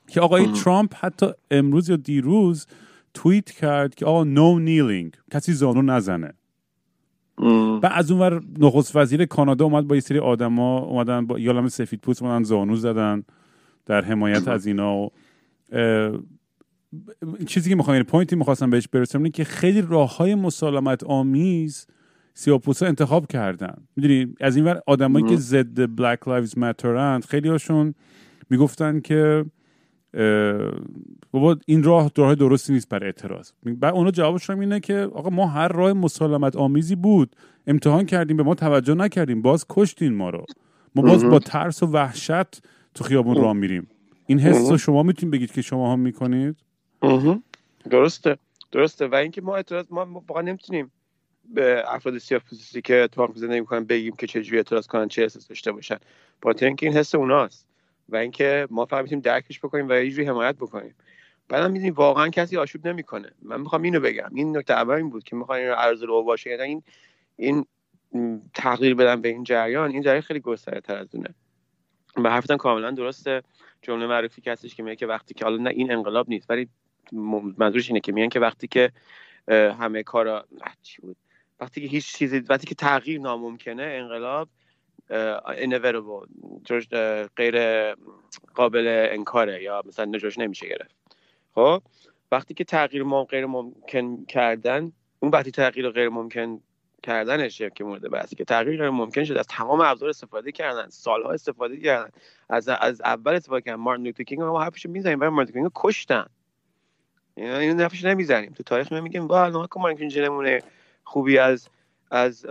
[0.07, 2.66] که آقای ترامپ حتی امروز یا دیروز
[3.14, 6.33] توییت کرد که آقا no kneeling کسی زانو نزنه.
[7.83, 12.00] و از اونور نخست وزیر کانادا اومد با یه سری آدما اومدن با یالم سفید
[12.00, 13.24] پوست اومدن زانو زدن
[13.87, 15.11] در حمایت از اینا و
[17.46, 21.87] چیزی که می‌خوام pointی می‌خواستم بهش برسم اینه که خیلی راه های مسالمت آمیز
[22.38, 23.75] سیاپوسا انتخاب کردن.
[23.96, 27.94] می‌دونی از این ور آدمایی که ضد Black Lives Matter ند خیلی هاشون
[28.51, 29.44] می‌گفتن که
[31.31, 33.51] بابا این راه راه درستی نیست برای اعتراض.
[33.62, 37.37] بعد اونا جوابشون اینه که آقا ما هر راه مسالمت آمیزی بود.
[37.66, 39.42] امتحان کردیم به ما توجه نکردیم.
[39.42, 40.44] باز کشتین ما رو.
[40.94, 42.62] ما باز با ترس و وحشت
[42.94, 43.87] تو خیابون راه میریم.
[44.27, 46.57] این حس رو شما می‌تونید بگید که شما هم می‌کنید
[47.90, 48.37] درسته.
[48.72, 49.07] درسته.
[49.07, 50.92] و اینکه ما اعتراض ما واقعا نمی‌تونیم
[51.54, 55.48] به افراد سیاه پوستی که اتفاق زندگی می‌کنن بگیم که چجوری اعتراض کنن چه احساس
[55.48, 55.96] داشته باشن.
[56.42, 57.68] با اینکه این حس اوناست
[58.09, 60.94] و اینکه ما فقط می‌تونیم درکش بکنیم و یه جوری حمایت بکنیم.
[61.48, 63.30] بعدم می‌دونیم واقعا کسی آشوب نمی‌کنه.
[63.42, 64.30] من می‌خوام اینو بگم.
[64.35, 66.50] این نکته اول این بود که می‌خوام این عرض رو باشه.
[66.50, 66.82] یعنی
[67.37, 67.64] این
[68.11, 69.90] این تغییر بدم به این جریان.
[69.90, 71.35] این جریان خیلی گسترده تر از اونه.
[72.16, 73.42] به حرفتان کاملا درسته.
[73.82, 76.68] جمله معرفی کسیش که میگه که وقتی که حالا نه این انقلاب نیست ولی
[77.59, 78.92] منظورش اینه که میگن که وقتی که
[79.48, 80.46] همه کارا
[80.82, 81.16] چی بود؟
[81.61, 84.49] وقتی که هیچ چیزی وقتی که تغییر ناممکنه انقلاب
[85.47, 86.27] inevitable
[87.37, 87.95] غیر
[88.55, 90.95] قابل انکاره یا مثلا نجاش نمیشه گرفت.
[91.55, 91.83] خب؟
[92.33, 96.61] وقتی که تغییر ما غیر ممکن کردن اون وقتی تغییر غیر ممکن
[97.03, 101.33] کردنشه که مورد بحثی که تغییر غیر ممکن شد از تمام ابزار استفاده کردن سالها
[101.33, 102.11] استفاده کردن
[102.51, 103.81] از از اول استفاده کردن.
[103.81, 106.27] مارتین لوتر کینگ ما حرفش می‌زنیم برای مارتین کینگ کشتن.
[107.37, 108.53] اینو نفش نمی‌زنیم.
[108.53, 110.62] تو تاریخ میگیم وا مارتین کینگ نمونه
[111.07, 111.69] خوبی از
[112.11, 112.47] از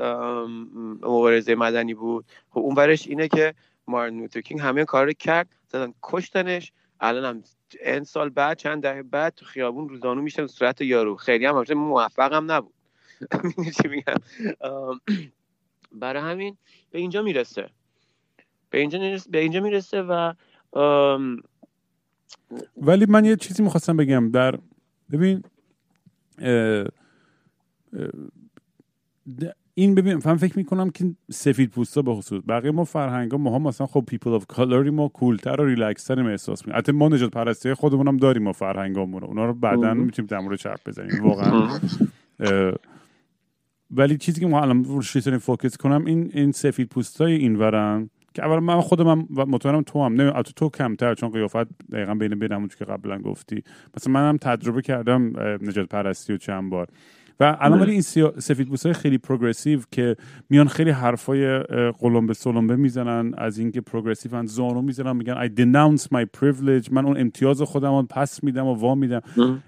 [1.01, 2.25] مبارزه مدنی بود.
[2.49, 3.53] خب اون برش اینه که
[3.87, 6.71] مارتین لوتر کینگ همه کار رو کرد زدن کشتنش.
[6.99, 7.43] الان هم
[7.85, 11.15] این سال بعد چند دهه بعد تو خیابون رو زانو میشینن صورت یارو.
[11.15, 12.73] خیلی هم موفق هم نبود.
[13.81, 14.17] چی میگم؟
[15.91, 16.57] برای همین
[16.91, 17.69] به اینجا می‌رسه.
[18.69, 20.33] به اینجا به اینجا می‌رسه و
[22.77, 24.59] ولی من یه چیزی می‌خواستم بگم در
[25.11, 25.43] ببین
[29.73, 32.41] این ببین من فکر می‌کنم که سفید پوستا به خصوص.
[32.47, 35.65] بقیه ما فرهنگ ها ما هم مثلا خب people of colorیم ما cool تر و
[35.65, 36.77] ریلکستر احساس می‌کنیم.
[36.77, 40.39] حتی ما نژاد پرستی خودمون هم داریم ما فرهنگامون رو اونا رو بعدا می‌تونیم در
[40.39, 41.79] مورد حرف بزنیم واقعا.
[43.91, 48.45] ولی چیزی که ما الان روش فوکس کنم این این سفید پوستای این ورن که
[48.45, 52.67] اول من خودم و مطمئنم تو هم نه تو کمتر چون قیافت دقیقا بین بین
[52.67, 53.63] که قبلا گفتی.
[53.97, 56.87] مثلا منم تجربه کردم نجات پرستی و چند بار.
[57.39, 60.15] و الان ولی این سفید های خیلی پروگرسیو که
[60.49, 61.59] میان خیلی حرفای
[61.99, 67.05] قلمبه سلمبه می‌زنن از اینکه پروگرسیو ان زانو می‌زنن میگن I denounce my privilege من
[67.05, 69.21] اون امتیاز خودم رو پس میدم و وا میدم.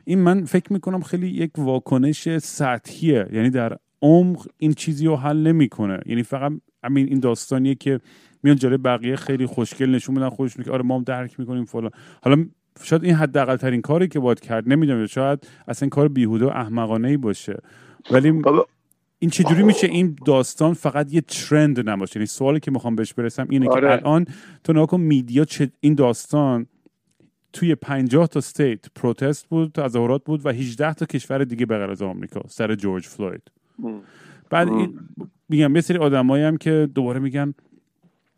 [0.06, 5.38] این من فکر می‌کنم خیلی یک واکنش سطحیه یعنی در عمق این چیزی رو حل
[5.38, 6.00] نمی‌کنه.
[6.06, 6.52] یعنی فقط
[6.84, 8.00] همین این داستانیه که
[8.44, 11.92] میان جلوی بقیه خیلی خوشگل نشون میدن خودشون که آره ما هم درک می‌کنیم فلان.
[12.22, 12.46] حالا
[12.84, 17.08] شاید این حداقل ترین کاری که باید کرد نمی‌دونم شاید اصلا کار بیهوده و احمقانه
[17.08, 17.60] ای باشه.
[18.12, 18.42] ولی
[19.20, 23.48] این چجوری میشه این داستان فقط یه ترند نباشه؟ یعنی سوالی که می‌خوام بهش برسم
[23.50, 23.82] اینه آره.
[23.82, 24.26] که الان
[24.64, 25.46] تو ناکن میدیا
[25.80, 26.68] این داستان
[27.54, 31.92] توی 50 تا state protest بود تظاهرات بود و 18 تا کشور دیگه به غیر
[31.92, 33.52] از آمریکا سر جورج فلوید.
[34.50, 35.00] بعد این
[35.50, 37.54] میگم یه سری آدمایی هم که دوباره میگن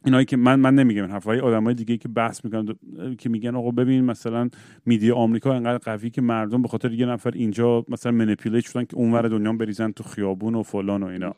[0.06, 2.76] اینایی که من من نمیگم این حرفای آدمای دیگه که بحث می‌کنن
[3.18, 4.50] که میگن آقا ببین مثلا
[4.86, 8.96] media آمریکا انقدر قوی که مردم به خاطر یه نفر اینجا مثلا manipulate شدن که
[8.96, 11.36] اونور دنیا بریزن تو خیابون و فلان و اینا.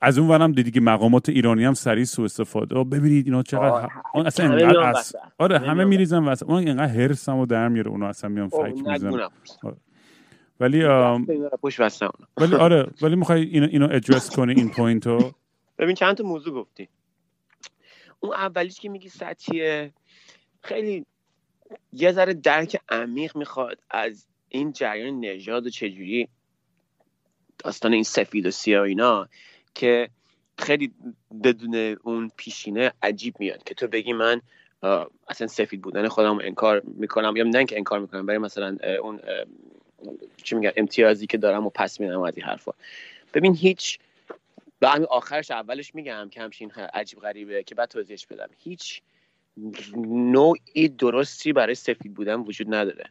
[0.00, 2.84] از اون ورم دیدی که مقامات ایرانی هم سریع سو استفاده.
[2.84, 5.16] ببینید اینا چقدر اون اصلا انقدر از...
[5.38, 9.28] آره همه میریزن واسه اون انقدر هرس هم در میاره اونا اصلا میان فکر می‌زنن
[9.62, 9.76] آره.
[10.60, 10.84] ولی
[12.36, 15.32] ولی آره ولی می‌خوای اینو اینو ادرس کنی این پوینتو
[15.78, 16.88] ببین چند تا موضوع گفتی.
[18.26, 19.92] اون اولیش که میگی سطحیه
[20.62, 21.06] خیلی
[21.92, 26.28] یه ذره درک عمیق می‌خواد از این جریان نژاد و چجوری
[27.58, 29.28] داستان این سفید و سیاه اینا
[29.74, 30.08] که
[30.58, 30.92] خیلی
[31.44, 34.40] بدون اون پیشینه عجیب میاد که تو بگی من
[35.28, 39.20] اصلا سفید بودن خودم انکار می‌کنم یا نه که انکار می‌کنم برای مثلا اون
[40.42, 42.72] چی میگن امتیازی که دارم و پس میدم از این حرفا.
[43.34, 43.98] ببین هیچ
[44.82, 48.48] و همین آخرش اولش میگم که همچین عجیب غریبه که بعد توضیحش بدم.
[48.58, 49.02] هیچ
[50.06, 53.10] نوعی درستی برای سفید بودن وجود نداره.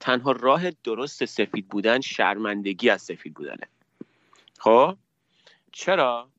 [0.00, 3.68] تنها راه درست سفید بودن شرمندگی از سفید بودنه.
[4.58, 4.96] خب؟
[5.72, 6.30] چرا؟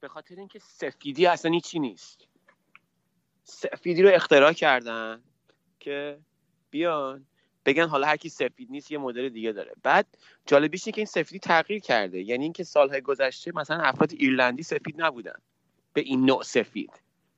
[0.00, 2.26] به خاطر اینکه سفیدی اصلا هیچی نیست.
[3.44, 5.22] سفیدی رو اختراع کردن
[5.80, 6.18] که
[6.70, 7.26] بیان
[7.64, 9.72] بگن حالا هر کی سفید نیست یه مدل دیگه داره.
[9.82, 10.06] بعد
[10.46, 12.22] جالبیش اینه که این سفیدی تغییر کرده.
[12.22, 15.36] یعنی اینکه سالهای گذشته مثلا افراد ایرلندی سفید نبودن.
[15.92, 16.90] به این نوع سفید.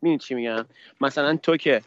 [0.03, 0.67] می‌دونی چی میگم؟
[1.01, 1.83] مثلا تو که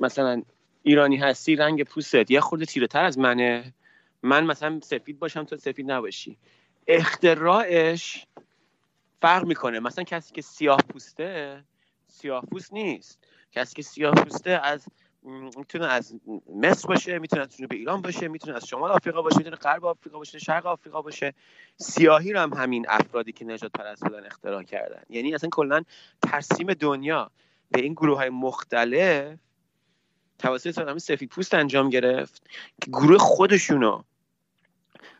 [0.00, 0.42] مثلا
[0.82, 3.74] ایرانی هستی رنگ پوستت یه خورده تیره تر از منه.
[4.22, 6.36] من مثلا سفید باشم تو سفید نباشی.
[6.86, 8.26] اختراعش
[9.20, 9.80] فرق می‌کنه.
[9.80, 11.64] مثلا کسی که سیاه پوسته
[12.06, 13.18] سیاه پوست نیست.
[13.52, 14.86] کسی که سیاه پوسته از
[15.26, 16.14] می‌تونه از
[16.56, 20.18] مصر باشه می‌تونه از جنوب ایران باشه می‌تونه از شمال آفریقا باشه می‌تونه غرب آفریقا
[20.18, 21.34] باشه شرق آفریقا باشه.
[21.76, 25.02] سیاهی رو هم همین افرادی که نجات پرست بودن اختراع کردن.
[25.08, 25.82] یعنی اصلا کلا
[26.22, 27.30] ترسیم دنیا
[27.70, 29.38] به این گروه های مختلف
[30.38, 32.46] توسط آدم سفید پوست انجام گرفت
[32.82, 34.02] که گروه خودشونو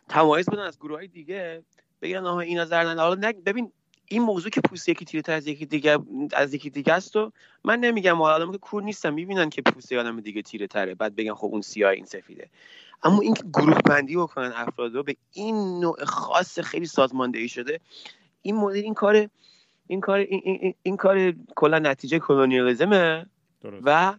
[0.09, 1.63] تمایز بدن از گروه های دیگه
[2.01, 2.99] بگن آها اینا زردن.
[2.99, 3.71] حالا ببین
[4.09, 5.97] این موضوع که پوست یکی تیره از یکی دیگه
[6.33, 7.31] از یکی دیگه است و
[7.63, 11.33] من نمیگم آدم که کور نیستم می‌بینن که پوست آدم دیگه تیره تره بعد بگن
[11.33, 12.49] خب اون سیاه این سفیده.
[13.03, 17.79] اما اینکه گروه بندی بکنن افراد رو به این نوع خاص خیلی سازماندهی شده
[18.41, 19.29] این مدل این کار
[19.87, 23.25] این کار این, این, این کار کلا نتیجه کلونیالیزمه
[23.83, 24.15] و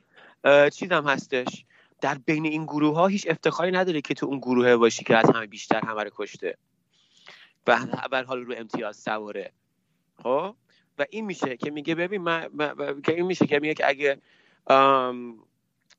[0.73, 1.65] چیزم هستش.
[2.01, 5.31] در بین این گروه ها هیچ افتخاری نداره که تو اون گروه باشی که از
[5.35, 6.57] همه بیشتر همه رو کشته.
[7.67, 7.79] و
[8.11, 9.53] بر حال رو امتیاز سواره.
[10.23, 10.55] خب؟
[10.99, 12.49] و این میشه که میگه ببین من,
[13.05, 14.19] که این میشه که میگه که اگه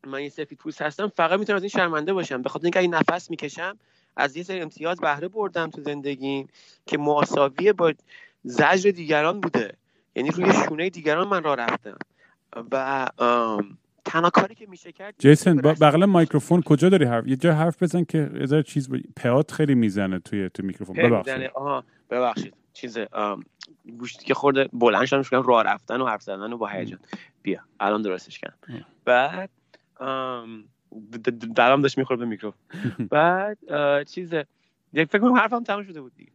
[0.08, 2.41] من یه سفید پوست هستم فقط می‌تونم از این شرمنده باشم.
[2.41, 3.77] به خاطر اینکه اگه نفس می‌کشم
[4.15, 6.47] از یه سری امتیاز بهره بردم تو زندگیم
[6.86, 7.93] که مساویه با
[8.43, 9.73] زجر دیگران بوده.
[10.15, 11.97] یعنی روی شونه دیگران من را رفتم.
[12.71, 13.08] و
[14.05, 18.03] تنها کاری که میشه کرد جیسن بغل میکروفون کجا داری حرف یه جا حرف بزن
[18.03, 18.97] که یه چیز ب...
[19.51, 20.95] خیلی می‌زنه توی تو میکروفون.
[20.95, 21.51] ببخشید.
[21.53, 22.53] آها ببخشید.
[22.73, 22.97] چیز
[23.99, 26.99] گوشتی که خورده بلند شدم شدم راه رفتن و حرف زدن و با هیجان.
[27.41, 28.86] بیا الان درستش کردم.
[29.05, 29.49] بعد
[31.55, 32.62] دلم داشت می‌خورد به میکروفون.
[33.12, 33.58] بعد
[34.08, 34.34] چیز
[34.93, 36.32] یک فکر کنم حرفم تموم شده بود دیگه.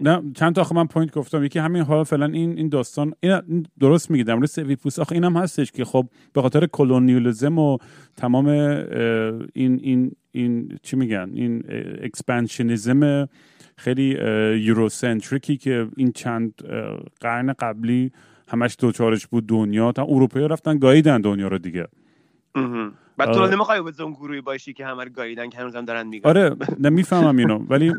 [0.00, 1.44] نه چند تا آخه من point گفتم.
[1.44, 4.98] یکی همین حالا فعلا این این داستان این درست میگه در مورد پوست.
[4.98, 7.78] آخه اینم هستش که خب به خاطر colonialism و
[8.16, 11.64] تمام این این این چی میگن این
[12.02, 13.28] expansionism
[13.76, 14.18] خیلی
[14.58, 16.54] Eurocentricی که این چند
[17.20, 18.12] قرن قبلی
[18.48, 19.92] همش دچارش بود دنیا.
[19.92, 21.86] تا اروپایی رفتن گاییدن دنیا رو دیگه.
[23.16, 26.30] بعد تو نمی‌خوای به اون گروهی باشی که همه گاییدن که هنوزم دارن میگن.
[26.30, 27.58] آره نمی‌فهمم اینو.
[27.58, 27.92] ولی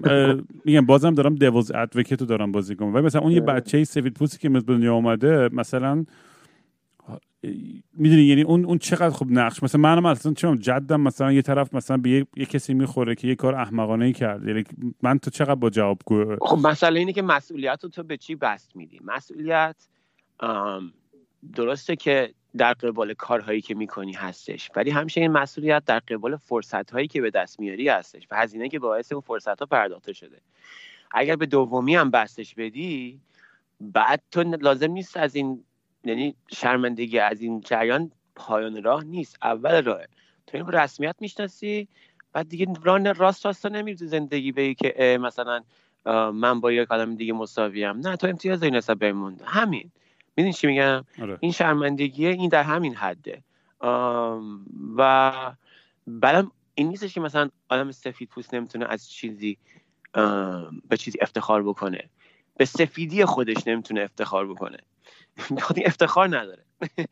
[0.66, 4.14] میگم بازم دارم دیوز ادوکیت رو دارم بازی کنم ولی مثلا اون یه بچه سفید
[4.14, 6.06] پوستی که مثل دنیا اومده مثلا
[7.94, 9.64] می‌دونی یعنی اون اون چقدر خوب نقش.
[9.64, 13.28] مثلا منم اصلا چون جدم مثلا یه طرف مثلا به یه, یه کسی می‌خوره که
[13.28, 14.48] یه کار احمقانه ای کرد.
[14.48, 14.64] یعنی
[15.02, 18.36] من تو چقدر با جواب گو خب مسئله اینه که مسئولیت رو تو به چی
[18.36, 19.76] بست میدی؟ مسئولیت
[21.56, 26.92] درسته که در قبال کارهایی که می‌کنی هستش ولی همیشه این مسئولیت در قبال فرصت
[26.92, 30.42] هایی که به دست میاری هستش و هزینه که باعث اون فرصت ها پرداخته شده.
[31.12, 33.20] اگر به دومی هم بستش بدی
[33.82, 35.64] بعد تو لازم نیست از این
[36.06, 40.02] یعنی شرمندگی از این جریان پایان راه نیست اول راه
[40.48, 41.88] تو این رسمیت می‌شناسی
[42.34, 45.64] بعد دیگه راه راست راستا نمیری تو زندگی بگی که مثلا
[46.32, 47.98] من با یک آدم دیگه مساویم.
[47.98, 49.92] نه تو امتیاز این نسبت بمون همین.
[50.38, 51.38] می‌دونی چی میگم؟ آره.
[51.40, 53.44] این شرمندگیه این در همین حده.
[54.98, 55.32] و
[56.08, 59.58] بعدم این نیستش که مثلا آدم سفید پوست نمی‌تونه از چیزی
[60.90, 62.10] به چیزی افتخار بکنه.
[62.58, 64.78] به سفیدی خودش نمی‌تونه افتخار بکنه.
[65.76, 66.64] این افتخار نداره.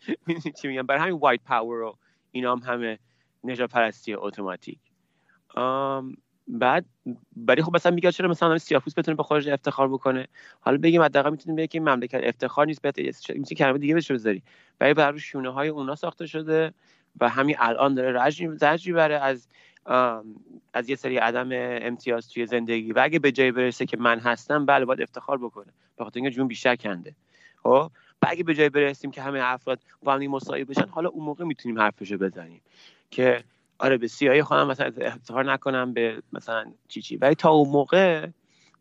[0.62, 1.98] چی میگم؟ برای همین وایت پاور و
[2.32, 3.00] اینا هم همه
[3.44, 4.80] نجات پرستی اتوماتیک.
[6.48, 6.86] بعد
[7.36, 10.28] برای خب مثلا میگه چرا مثلا سیاپوس بتونه به خارج افتخار بکنه؟
[10.60, 14.12] حالا بگیم حداقل می‌تونیم بگیم که این مملکت افتخار نیست بهت می‌تونی کلمه دیگه بهش
[14.12, 14.44] بذاری
[14.80, 16.74] برای بر شونه های اونا ساخته شده
[17.20, 19.48] و همین الان داره رجی زجری بره از
[20.74, 21.50] از یه سری عدم
[21.82, 22.94] امتیاز توی زندگی.
[22.94, 25.74] و اگه به جای برسه که من هستم بله باید افتخار بکنه.
[25.98, 27.16] به خاطر اینکه جون بیشتر کنده.
[27.64, 27.92] خب؟
[28.24, 31.46] و اگه به جای برسیم که همه افراد با هم مساوی بشن حالا اون موقع
[31.46, 32.62] می‌تونیم حرفشو بزنیم
[33.12, 33.44] که
[33.80, 37.18] آره به سیاهی خودم مثلا افتخار نکنم به مثلا چی چی.
[37.18, 38.28] ولی تا اون موقع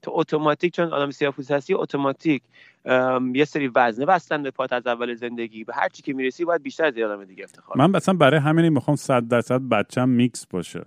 [0.03, 2.43] تو اتوماتیک چون آدم سیاه‌پوست هستی اتوماتیک
[3.35, 5.65] یه سری وزنه بستن به پات از اول زندگی.
[5.65, 8.69] به هر چی که می‌رسی باید بیشتر از آدم دیگه افتخار من مثلا برای همین
[8.69, 10.85] می‌خوام 100 درصد بچم میکس باشه.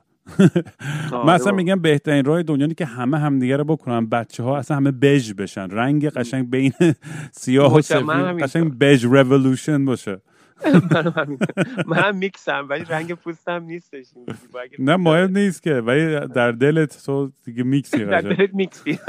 [1.25, 4.05] من اصلا میگم بهترین راه دنیا که همه همدیگه رو بکنن.
[4.05, 5.69] بچه ها اصلا همه بژ بشن.
[5.69, 6.73] رنگ قشنگ بین
[7.41, 8.09] سیاه و سفید
[8.43, 10.21] قشنگ بژ رولوشن باشه.
[11.88, 14.05] من هم میکسم ولی رنگ پوستم نیستش
[14.79, 18.99] نه مهم نیست که ولی در دلت تو دیگه mixی در دلت mixی.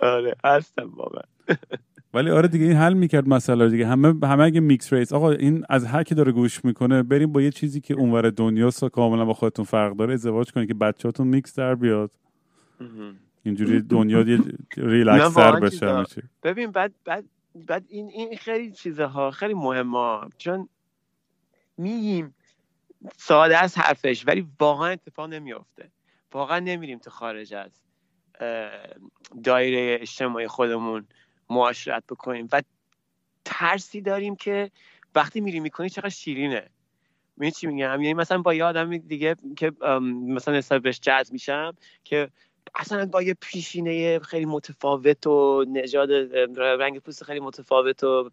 [0.00, 1.22] آره هستم واقعا.
[2.14, 3.86] ولی آره دیگه این حل می‌کرد مسئله دیگه.
[3.86, 7.42] همه همه اگه mixed race آقا این از هر کی داره گوش می‌کنه بریم با
[7.42, 11.58] یه چیزی که اونور دنیاست کاملا با خودتون فرق داره ازدواج کنید که بچه‌هاتون میکس
[11.58, 12.10] در بیاد.
[13.42, 14.40] اینجوری دنیا یه
[14.76, 16.04] ریلکس تر بشه
[16.42, 17.24] ببین بعد بعد
[17.66, 20.20] بعد این این خیلی چیزها خیلی مهمه.
[20.38, 20.68] چون
[21.76, 22.34] میگیم
[23.16, 25.90] ساده از حرفش ولی واقعا اتفاق نمیافته.
[26.32, 27.70] واقعا نمیریم تو خارج از
[29.44, 31.06] دایره اجتماعی خودمون.
[31.50, 32.48] معاشرت بکنیم.
[32.52, 32.62] و
[33.44, 34.70] ترسی داریم که
[35.14, 36.70] وقتی میری می‌کنی چقدر شیرینه.
[37.36, 39.72] می‌دونی چی میگم؟ یعنی مثلا با یه آدم دیگه که
[40.28, 42.30] مثلا حساب جذب میشم که
[42.74, 46.10] اصلا با یه پیشینه خیلی متفاوت و نژاد
[46.56, 48.30] رنگ پوست خیلی متفاوت و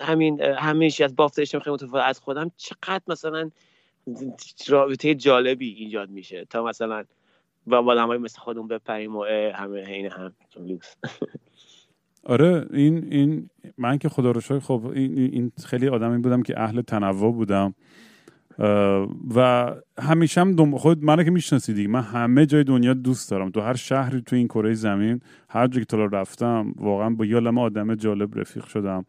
[0.00, 3.50] همین همیشه از بافتش خیلی متفاوت از خودم چقدر مثلا
[4.68, 7.04] رابطه جالبی ایجاد میشه تا مثلا
[7.66, 9.24] با آدمای مثل خودمون بپریم و
[9.54, 10.34] همه حین هم.
[10.56, 10.96] لوکس.
[12.28, 16.60] آره این این من که خدا رو شکر خب این, این خیلی آدمی بودم که
[16.60, 17.74] اهل تنوع بودم
[19.34, 20.76] و همیشه هم دم...
[20.76, 23.50] خود منو که می‌شناسی دیگه من همه جای دنیا دوست دارم.
[23.50, 27.94] تو هر شهری تو این کره زمین هر جایی که رفتم واقعا با یه آدم
[27.94, 29.04] جالب رفیق شدم.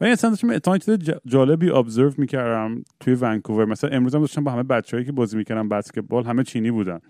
[0.00, 3.64] و این اصلا داشتم چیز جالبی ابزرو می‌کردم توی ونکوور.
[3.64, 7.00] مثلا امروز هم داشتم با همه بچههایی که بازی می‌کردن بسکتبال همه چینی بودن.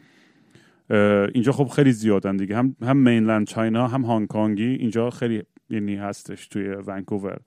[1.35, 2.57] اینجا خب خیلی زیادن دیگه.
[2.57, 7.39] هم هم مینلند چاینا هم هنگ کنگی اینجا خیلی یعنی هستش توی ونکوور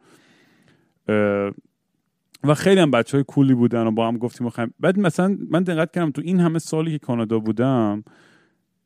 [2.44, 4.74] و خیلی هم بچه های کولی بودن و با هم گفتیم خیم.
[4.80, 8.04] بعد مثلا من دقت کردم تو این همه سالی که کانادا بودم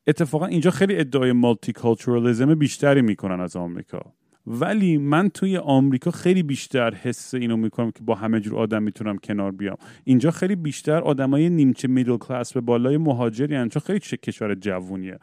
[0.07, 4.13] اتفاقا اینجا خیلی ادعای مالتی کالچورالیزم بیشتری می‌کنن از آمریکا.
[4.49, 9.17] ولی من توی آمریکا خیلی بیشتر حس اینو می‌کنم که با همه جور آدم می‌تونم
[9.17, 9.77] کنار بیام.
[10.03, 15.17] اینجا خیلی بیشتر آدمای نیمچه میدل کلاس به بالای مهاجری یعنی چون خیلی کشور جوونیه.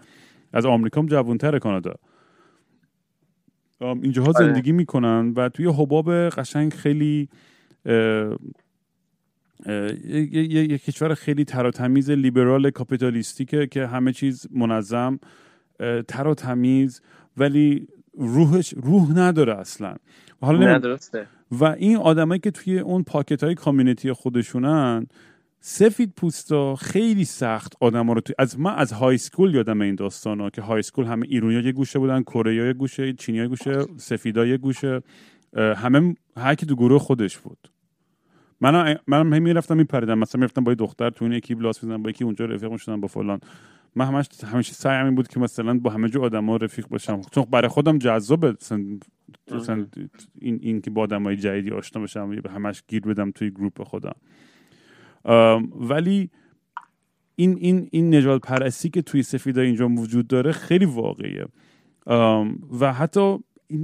[0.52, 1.94] از آمریکا هم جوونتر کانادا.
[3.80, 4.46] اینجاها آره.
[4.46, 7.28] زندگی می‌کنن و توی حباب قشنگ خیلی
[9.66, 15.18] یه کشور خیلی تر و تمیز لیبرال کاپیتالیستیکه که همه چیز منظم
[16.08, 17.00] تر و تمیز.
[17.36, 19.96] ولی روحش روح نداره اصلا.
[20.42, 20.88] و حالا
[21.50, 25.06] و این آدمایی که توی اون پاکت های کامیونیتی خودشونن
[25.60, 29.94] سفید پوستا خیلی سخت آدم ها رو توی از من از های سکول یادم این
[29.94, 33.48] داستان ها که های سکول همه ایرونی یه گوشه بودن کره یه گوشه چینی یه
[33.48, 35.02] گوشه سفیدا یه گوشه
[35.56, 37.58] همه هر کی تو گروه خودش بود.
[38.60, 40.18] من من هم می‌رفتم میپریدم.
[40.18, 43.00] مثلا می‌رفتم با یه دختر تو این یکی بلاس می‌زنم با یکی اونجا رفیق شدم
[43.00, 43.40] با فلان.
[43.96, 47.20] من همش همیشه سعی این بود که مثلا با همه جو آدما رفیق باشم.
[47.32, 48.56] چون برای خودم جذابه.
[49.52, 49.86] مثلا
[50.40, 54.14] این این که با آدمای جدیدی آشنا بشم همش گیر بدم توی گروپ خودم.
[55.80, 56.30] ولی
[57.36, 61.46] این این این نجات پرستی که توی سفیدا اینجا وجود داره خیلی واقعیه.
[62.80, 63.38] و حتی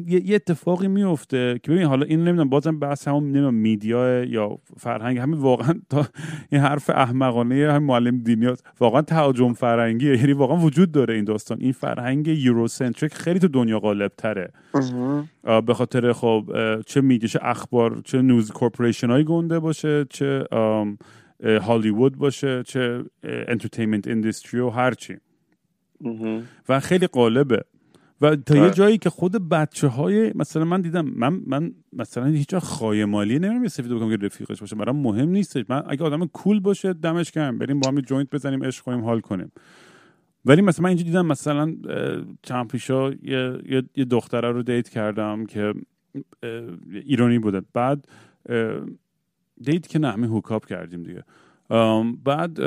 [0.06, 5.18] یه اتفاقی میفته که ببین حالا این نمی‌دونم بازم بحث همون نمی‌دونم media یا فرهنگ
[5.18, 6.06] همین واقعا تا
[6.52, 11.58] این حرف احمقانه هم معلم دینیات واقعا تهاجم فرهنگیه یعنی واقعا وجود داره این داستان.
[11.60, 14.52] این فرهنگ Eurocentric خیلی تو دنیا غالب تره
[15.66, 16.50] به خاطر خب
[16.86, 20.44] چه media چه اخبار چه news corporation های گنده باشه چه
[21.62, 25.16] هالیوود باشه چه entertainment industry و هرچی
[26.68, 27.64] و خیلی غالبه
[28.20, 28.70] و تا یه.
[28.70, 33.68] جایی که خود بچه های مثلا من دیدم من من مثلا هیچ خایه مالی نمیرم
[33.68, 34.76] سفید بکنم که رفیقش باشه.
[34.76, 35.64] برام مهم نیستش.
[35.68, 39.20] من اگه آدم cool باشه دمش گرم بریم با هم joint بزنیم عشق کنیم حال
[39.20, 39.52] کنیم.
[40.44, 41.74] ولی مثلا من اینجا دیدم مثلا
[42.42, 45.74] چند پیشا یه, یه،, یه دختره رو date کردم که
[46.92, 47.62] ایرانی بوده.
[47.72, 48.09] بعد
[49.62, 51.24] date که نه همین hook up کردیم دیگه.
[52.24, 52.61] بعد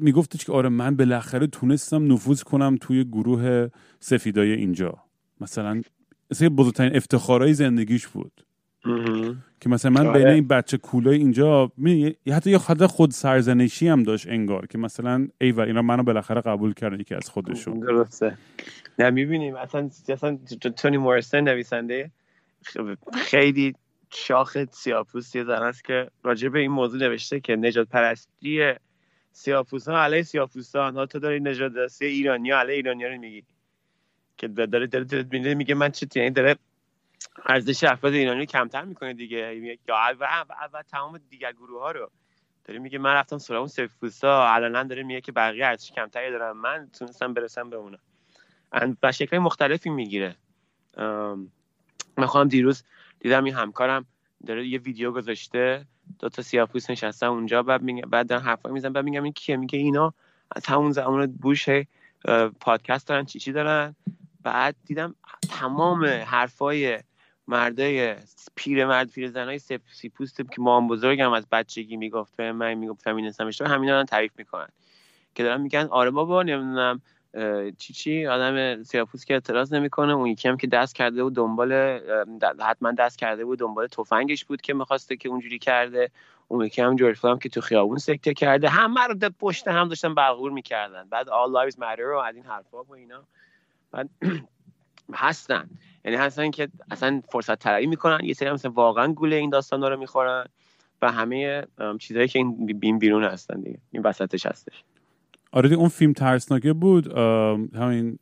[0.00, 3.68] میگفتش که آره من بالاخره تونستم نفوذ کنم توی گروه
[4.00, 4.98] سفیدای اینجا.
[5.40, 5.82] مثلا
[6.30, 8.44] مثلا بزرگترین افتخارای زندگیش بود.
[9.60, 10.32] که مثلا من بین آره.
[10.32, 11.72] این بچه کولای اینجا
[12.32, 16.40] حتی یه خود خود سرزنشی هم داشت انگار که مثلا ای و اینا منو بالاخره
[16.40, 17.80] قبول کردن یکی از خودشون.
[17.80, 18.36] درسته.
[18.98, 19.56] نه می‌بینیم.
[19.56, 20.38] اصلا اصلا
[20.76, 22.10] تونی مورستن نویسنده
[23.12, 23.74] خیلی
[24.10, 28.72] شاخ سیاپوستی زن است که راجع به این موضوع نوشته که نجات پرستی
[29.32, 33.44] سیاپوستان علیه سیاپوستان ها تو داری نجات دستی ها علیه ایرانی رو میگی.
[34.36, 36.56] که داره داره داره میگه من چه یعنی داره
[37.46, 39.54] ارزش افراد ایرانی کمتر می‌کنه دیگه.
[39.88, 42.10] یا اول تمام دیگر گروه ها رو.
[42.64, 46.56] داره میگه من رفتم سراغ اون سیاپوستا الان داره میگه که بقیه ارزش کمتری دارم
[46.56, 47.98] من تونستم برسم به اونا.
[49.02, 50.36] و شکل مختلفی می‌گیره.
[52.16, 52.84] من خواهم دیروز
[53.20, 54.06] دیدم این همکارم
[54.46, 55.86] داره یه ویدیو گذاشته.
[56.18, 59.56] دو تا سیاپوس نشستن اونجا بعد میگه بعد دارن حرفا می‌زنن بعد میگم این کیه؟
[59.56, 60.14] میگه اینا
[60.56, 61.68] از همون زمان بوش
[62.60, 63.94] پادکست دارن چی چی دارن.
[64.42, 65.14] بعد دیدم
[65.50, 66.98] تمام حرفای
[67.46, 68.16] مردای
[68.54, 69.58] پیر مرد پیر زنای
[69.92, 74.32] سی پوست که مام بزرگم از بچگی می‌گفت به من می‌گفت فمینیسم همینا دارن تعریف
[74.38, 74.68] می‌کنن.
[75.34, 77.00] که دارن میگن آره بابا نمی‌دونم.
[77.78, 80.12] چی چی؟ آدم سیاپوس که اعتراض نمی‌کنه.
[80.12, 81.72] اون یکی هم که دست کرده بود دنبال
[82.60, 86.10] حتما دست کرده بود دنبال تفنگش بود که می‌خواسته که اونجوری کرده.
[86.48, 88.68] اون یکی هم جورج هم که تو خیابون سکته کرده.
[88.68, 91.08] همه رو پشت هم داشتن بلغور می‌کردن.
[91.10, 93.24] بعد all lives matter و از این حرفا و اینا.
[93.90, 94.08] بعد
[95.14, 95.70] هستن.
[96.04, 98.24] یعنی هستن که اصلا فرصت طلبی می‌کنن.
[98.24, 100.44] یه سری مثلا واقعا گوله این داستان رو می‌خورن
[101.02, 101.66] و همه
[102.00, 102.38] چیزهایی که
[102.82, 103.78] این بیرون هستن دیگه.
[103.90, 104.84] این وسطش هستش.
[105.52, 107.12] آره اون فیلم ترسناکه بود
[107.76, 108.18] همین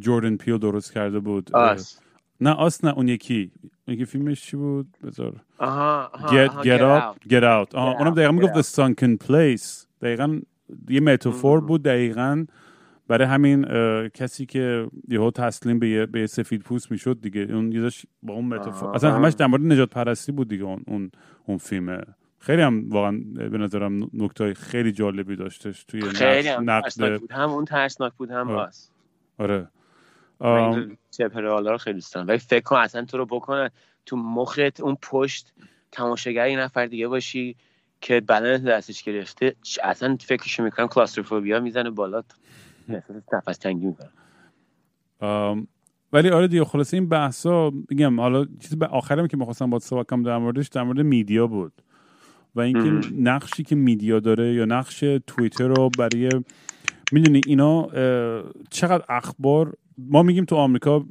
[0.00, 1.50] جوردن پیل درست کرده بود.
[1.56, 2.00] آس.
[2.40, 3.50] نه آس نه اون یکی.
[3.88, 5.40] اون یکی فیلمش چی بود؟ بذار.
[5.58, 7.74] آها, Get, آها، get, up, get out.
[7.74, 8.54] آها Get اونم دقیقا می‌گفت.
[8.54, 9.86] The Sunken Place.
[10.02, 10.40] دقیقا
[10.88, 12.44] یه متافور بود دقیقا.
[13.08, 13.64] برای همین
[14.08, 17.40] کسی که یهو تسلیم به یه, به سفید پوست می‌شد دیگه.
[17.40, 17.90] اون یه
[18.22, 18.94] با اون متافور.
[18.94, 21.10] اصلا همش در مورد نجات پرستی بود دیگه اون اون,
[21.46, 21.98] اون فیلمه.
[22.44, 27.20] خیلی هم واقعا به نظرم نکته خیلی جالبی داشتش توی خیلی نقد, هم ترسناک نقد
[27.20, 27.32] بود.
[27.32, 28.50] هم اون ترسناک بود هم.
[28.50, 28.90] آس
[29.38, 29.68] آره.
[30.40, 32.28] من آم، این سپرالا رو خیلی دوست دارم.
[32.28, 33.70] ولی فکر کن اصلا تو رو بکنن
[34.06, 35.52] تو مخت اون پشت
[35.92, 37.56] تماشاگر یه نفر دیگه باشی
[38.00, 39.54] که بدنت دستش گرفته.
[39.82, 42.22] اصلا فکرشو می‌کنم کلاستروفوبیا می‌زنه بالا.
[43.32, 44.10] نفس تنگی می‌کنم
[45.20, 45.68] آم،
[46.12, 50.06] ولی آره دیگه خلاصه این بحثا میگم حالا چیزی به آخرم که می‌خواستم با صحبت
[50.06, 51.72] کنم در موردش در مورد میدیا بود.
[52.54, 53.08] و اینکه.
[53.18, 56.30] نقشی که میدیا داره یا نقش توییتر رو برای
[57.12, 57.88] می‌دونی اینا
[58.70, 61.06] چقدر اخبار ما میگیم تو آمریکا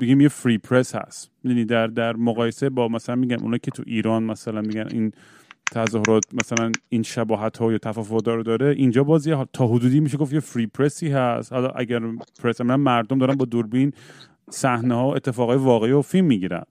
[0.00, 1.30] میگیم یه فری پرس هست.
[1.44, 5.12] می‌دونی در در مقایسه با مثلا میگم اونا که تو ایران مثلا میگن این
[5.72, 10.16] تظاهرات مثلا این شباهت ها یا تفاوت رو داره اینجا باز یه تا حدودی میشه
[10.18, 11.52] گفت یه فری پرسی هست.
[11.52, 12.00] حالا اگر
[12.42, 13.92] پرس مردم دارن با دوربین
[14.50, 16.62] صحنه ها اتفاقای واقعی و فیلم می‌گیرن.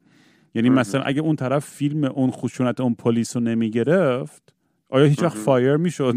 [0.54, 0.80] یعنی مهم.
[0.80, 4.54] مثلا اگه اون طرف فیلم اون خشونت اون پلیس رو نمی‌گرفت
[4.89, 5.38] آیا هیچ وقت.
[5.38, 6.16] فایر می‌شد؟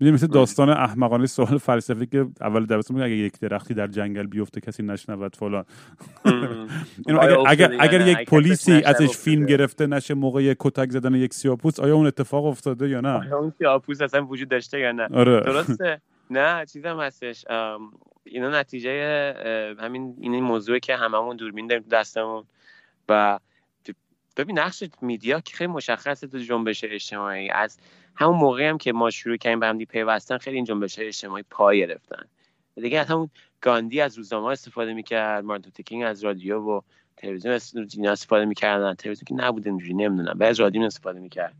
[0.00, 4.26] می‌دونی مثل داستان احمقانه سوال فلسفی که اول درستون میگه اگه یک درختی در جنگل
[4.26, 5.64] بیفته کسی نشنود فلان.
[7.06, 9.46] اینو اگر, اگر, اگر؟ یک پلیسی ازش فیلم.
[9.46, 13.52] گرفته نشه موقع کتک زدن یک سیاپوست آیا اون اتفاق افتاده یا نه؟ آیا اون
[13.58, 15.40] سیاه‌پوست اصلا وجود داشته یا نه؟ آره.
[15.40, 17.44] درسته؟ نه چیزم هستش.
[18.24, 18.92] اینا نتیجه
[19.80, 22.44] همین این موضوعی که هممون دوربین داریم دستمون
[23.08, 23.38] و
[24.36, 27.50] ببین نقش میدیا که خیلی مشخصه تو جنبش اجتماعی.
[27.50, 27.78] از
[28.14, 31.44] همون موقعی هم که ما شروع کردیم به هم دیگه پیوستن خیلی این جنبش اجتماعی
[31.50, 32.24] پای گرفتن.
[32.76, 33.30] دیگه از همون
[33.60, 36.80] گاندی از روزنامه استفاده می‌کرد مارتین لوتر کینگ از رادیو و
[37.16, 37.54] تلویزیون
[38.06, 38.94] استفاده می‌کردن.
[38.94, 41.54] تلویزیون که نبود اینجوری نمی‌دونم بعد از رادیو استفاده می‌کرد.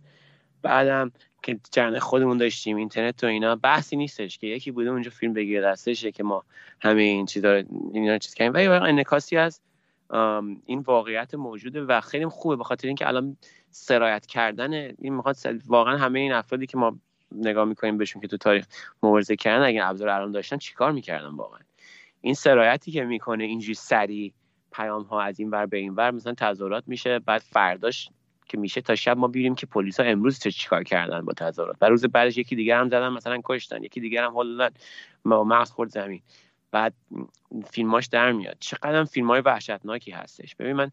[0.62, 1.12] بعدم
[1.43, 5.62] که جریان خودمون داشتیم اینترنت و اینا بحثی نیستش که یکی بوده اونجا فیلم بگیره
[5.62, 6.45] دستشه که ما
[6.81, 7.62] همه این چیزا
[7.93, 8.70] اینا چیز کردیم.
[8.70, 9.61] واقعا انعکاسی از
[10.67, 12.57] این واقعیت موجوده و خیلی خوبه.
[12.57, 13.37] به خاطر اینکه الان
[13.71, 15.37] سرایت کردن این می‌خواد
[15.67, 16.99] واقعا همه این افرادی که ما
[17.33, 18.67] نگاه می‌کنیم بهشون که تو تاریخ
[19.03, 21.61] مبارزه کردن اگه ابزار الان داشتن چیکار می‌کردن واقعا؟
[22.21, 24.33] این سرایتی که می‌کنه اینجوری سریع
[24.73, 28.11] پیام ها از این ور به این ور مثلا تظاهرات میشه بعد فرداش
[28.47, 31.77] که میشه تا شب ما بیریم که پلیس ها امروز چه چیکار کردن با تظاهرات.
[31.81, 34.33] و روز بعدش یکی دیگر هم زدن مثلا کشتن یکی دیگر هم
[35.25, 36.23] ما مغز خورد زمین.
[36.73, 36.95] بعد
[37.70, 38.57] فیلماش در میاد.
[38.61, 40.55] چقدر فیلم های وحشتناکی هستش.
[40.57, 40.91] ببین من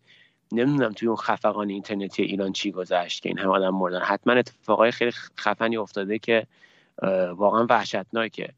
[0.52, 4.00] نمی‌دونم توی اون خفقان اینترنتی ایران چی گذشت که این همه آدم مردن.
[4.00, 6.48] حتما اتفاقای خیلی خفنی افتاده که
[7.36, 8.50] واقعا وحشتناکه.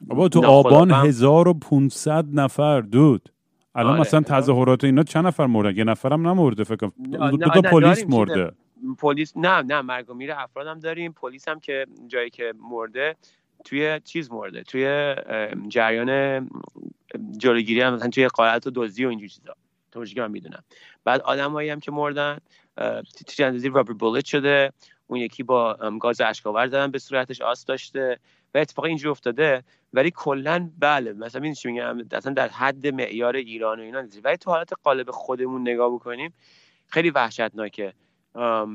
[0.00, 3.28] بابا تو آبان هم- 1500 نفر دود.
[3.74, 4.20] الان آره، مثلا.
[4.20, 7.30] تظاهرات اینا چند نفر مردن؟ یه نفرم نمرده فکر کنم.
[7.30, 8.52] دو, تا پلیس مرده.
[8.98, 11.12] پلیس نه نه مرگ و میر افراد هم داریم.
[11.12, 13.16] پلیس هم که جایی که مرده
[13.64, 15.14] توی چیز مرده توی
[15.68, 16.50] جریان
[17.38, 19.54] جلوگیری هم مثلا توی قارت و دزدی و اینجور چیزا.
[20.14, 20.62] که من می‌دونم.
[21.04, 22.38] بعد آدمایی هم که مردن
[23.26, 24.72] توی اندازی رابر بولت شده.
[25.06, 28.18] اون یکی با گاز اشکاور زدن به صورتش آس داشته.
[28.54, 29.64] و اتفاق اینجوری افتاده.
[29.92, 34.36] ولی کلا بله مثلا این چی میگم؟ اصلا در حد معیار ایران و اینا ولی
[34.36, 36.34] تو حالت قالب خودمون نگاه بکنیم
[36.86, 37.92] خیلی وحشتناکه.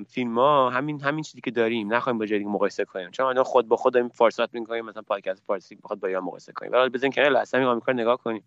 [0.10, 3.12] فیلم ها همین همین چیزی که داریم نخوایم با دیگه مقایسه کنیم.
[3.12, 6.52] چون الان خود با خود داریم فارسی می‌کنیم مثلا پادکست فارسی بخواد با ایران مقایسه
[6.54, 6.72] کنیم.
[6.72, 8.44] ولی بزنین کنار لحظه همین آمریکا نگاه کنیم.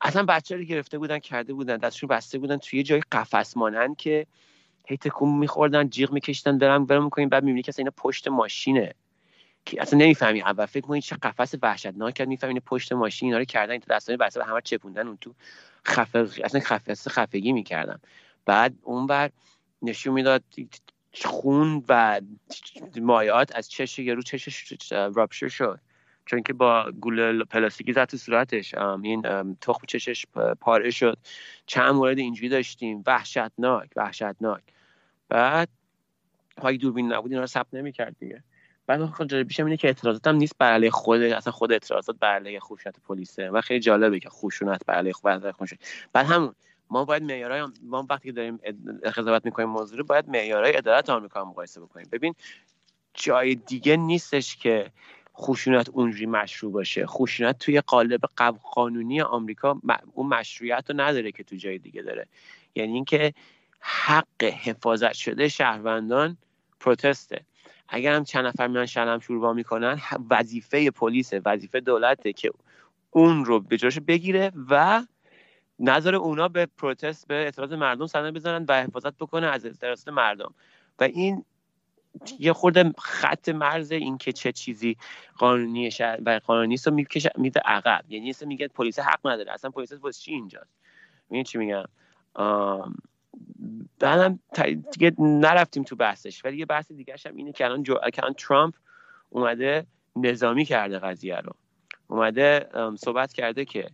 [0.00, 4.26] اصلا بچه رو گرفته بودن کرده بودن دستشون بسته بودن توی جای قفس مانند که
[4.86, 8.94] هی تکون میخوردن جیغ میکشیدن برم برم می‌کنیم بعد می‌بینی که اصلا اینا پشت ماشینه.
[9.64, 10.42] که اصلا نمی‌فهمی.
[10.42, 14.16] اول فکر می‌کنی چه قفس وحشتناک می‌فهمی اینا پشت ماشین اینا رو کردن این دستای
[14.16, 15.34] بسته همه چپوندن اون تو
[15.86, 17.64] خفه اصلا خفه خفگی
[18.46, 19.30] بعد اون بر
[19.82, 20.44] نشون می‌داد
[21.24, 22.20] خون و
[23.00, 25.80] مایعات از چش یارو چشش رابشر شد.
[26.26, 28.74] چون که با گوله پلاستیکی زد تو صورتش.
[28.74, 29.22] این
[29.60, 30.26] تخم چشش
[30.60, 31.18] پاره شد.
[31.66, 33.02] چند مورد اینجوری داشتیم.
[33.06, 34.62] وحشتناک وحشتناک.
[35.28, 35.68] بعد
[36.56, 38.42] پای دوربین نبود اینا رو ثبت نمی‌کرد دیگه.
[38.86, 42.34] بعد خود جالبیش اینه که اعتراضات هم نیست بر علیه خود اصلا خود اعتراضات بر
[42.34, 43.50] علیه خشونت پلیسه.
[43.50, 45.12] و خیلی جالبه که خشونت بر علیه
[46.12, 46.54] بعد همون
[46.90, 48.60] ما باید معیارهای ما وقتی که داریم
[49.16, 52.08] قضاوت می‌کنیم موضوع رو باید معیارهای عدالت آمریکا هم مقایسه بکنیم.
[52.12, 52.34] ببین
[53.14, 54.90] جای دیگه نیستش که
[55.36, 57.06] خشونت اونجوری مشروع باشه.
[57.06, 58.20] خشونت توی قالب
[58.74, 59.80] قانونی آمریکا
[60.12, 62.26] اون مشروعیت رو نداره که تو جای دیگه داره.
[62.74, 63.34] یعنی اینکه
[63.80, 66.36] حق حفاظت شده شهروندان
[66.80, 67.40] پروتسته.
[67.88, 72.50] اگر هم چند نفر میان شلم شوروا می‌کنن وظیفه پلیس وظیفه دولته که
[73.10, 75.02] اون رو به جاش بگیره و
[75.78, 80.54] نظر اونا به پروتست به اعتراض مردم صدمه بزنن و حفاظت بکنه از اعتراض مردم.
[80.98, 81.44] و این
[82.38, 84.96] یه خورده خط مرز این که چه چیزی
[85.38, 88.04] قانونی و قانونی است می‌کشه میده عقب.
[88.08, 89.52] یعنی اصلا میگه پلیس حق نداره.
[89.52, 90.76] اصلا پلیس واسه چی اینجاست؟
[91.30, 91.84] میگه چی میگم؟
[93.98, 94.38] بعدم
[94.92, 96.44] دیگه نرفتیم تو بحثش.
[96.44, 97.94] ولی یه بحث دیگه هم اینه که الان, جو...
[98.38, 98.74] ترامپ
[99.30, 101.52] اومده نظامی کرده قضیه رو.
[102.08, 102.68] اومده
[102.98, 103.90] صحبت کرده که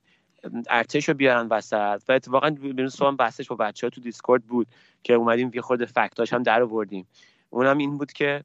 [0.70, 2.02] ارتش رو بیارن وسط.
[2.08, 4.66] و اتفاقا بیرون صحبت بحثش با بچه ها تو دیسکورد بود
[5.02, 7.06] که اومدیم یه خورده فکتاش هم در آوردیم.
[7.50, 8.44] اونم این بود که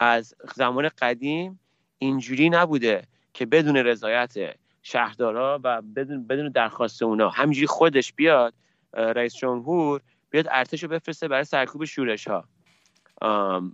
[0.00, 1.60] از زمان قدیم
[1.98, 3.02] اینجوری نبوده
[3.34, 4.34] که بدون رضایت
[4.82, 8.54] شهردارا و بدون بدون درخواست اونا همینجوری خودش بیاد
[8.92, 12.44] رئیس جمهور بیاد ارتش رو بفرسته برای سرکوب شورش ها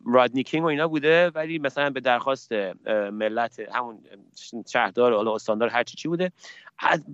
[0.06, 2.52] رادنی کینگ و اینا بوده ولی مثلا به درخواست
[3.12, 3.98] ملت همون
[4.68, 6.32] شهردار و استاندار هر چی بوده.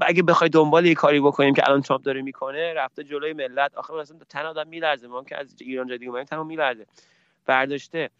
[0.00, 3.74] اگه بخوای دنبال یه کاری بکنیم که الان ترامپ داره می‌کنه رفته جلوی ملت.
[3.74, 5.08] آخه مثلا تن آدم میلرزه.
[5.08, 6.86] ما که از ایران جدی اومدیم تمام میلرزه.
[7.46, 8.10] برداشته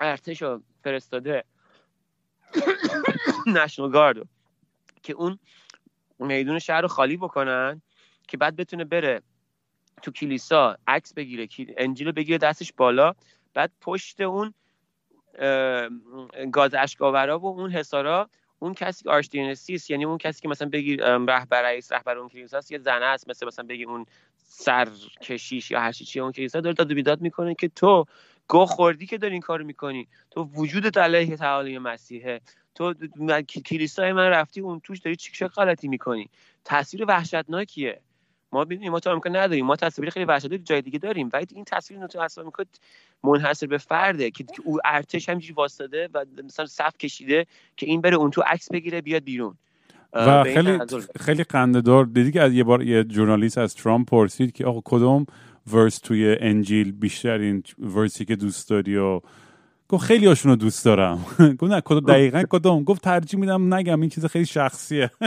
[0.00, 1.44] ارتش رو فرستاده
[3.46, 4.28] National Guard
[5.02, 5.38] که اون
[6.18, 7.82] میدون شهر رو خالی بکنن
[8.28, 9.22] که بعد بتونه بره
[10.04, 13.12] تو کلیسا عکس بگیره انجیل بگیره دستش بالا
[13.54, 14.54] بعد پشت اون
[16.52, 18.28] گاز اشکاورا و اون حسارا
[18.58, 22.28] اون کسی که archdiocese ست یعنی اون کسی که مثلا بگی رهبر رئیس رهبر اون
[22.28, 26.74] کلیسا یه زنه است مثل مثلا بگی اون سرکشیش یا هر چی اون کلیسا داره
[26.74, 28.06] داد بیداد می‌کنه که تو
[28.48, 32.40] گو خوردی که داری این کارو می‌کنی تو وجودت علیه تعالیم مسیحه
[32.74, 32.94] تو
[33.66, 36.30] کلیسای من رفتی اون توش داری چه غلطی می‌کنی؟
[36.64, 38.00] تاثیر وحشتناکیه.
[38.54, 39.66] ما ببینیم ما تو آمریکا نداریم.
[39.66, 41.30] ما تصویر خیلی وحشتناک جای دیگه داریم.
[41.32, 42.64] ولی این تصویر تو اصلا آمریکا
[43.24, 47.46] منحصر به فرده که او ارتش همینجوری واسطه و مثلا صف کشیده
[47.76, 49.54] که این بره اون تو عکس بگیره بیاد بیرون.
[50.12, 50.78] و خیلی
[51.20, 51.44] خیلی
[51.82, 55.26] دار دیدی که از یه بار یه ژورنالیست از ترامپ پرسید که آقا کدوم
[55.72, 59.20] ورس توی انجیل بیشترین ورسی که دوست داری و
[59.88, 61.24] گفت خیلی هاشون رو دوست دارم.
[61.58, 65.10] گفت نه کدوم دقیقا کدوم؟ گفت ترجیح میدم نگم این چیز خیلی شخصیه.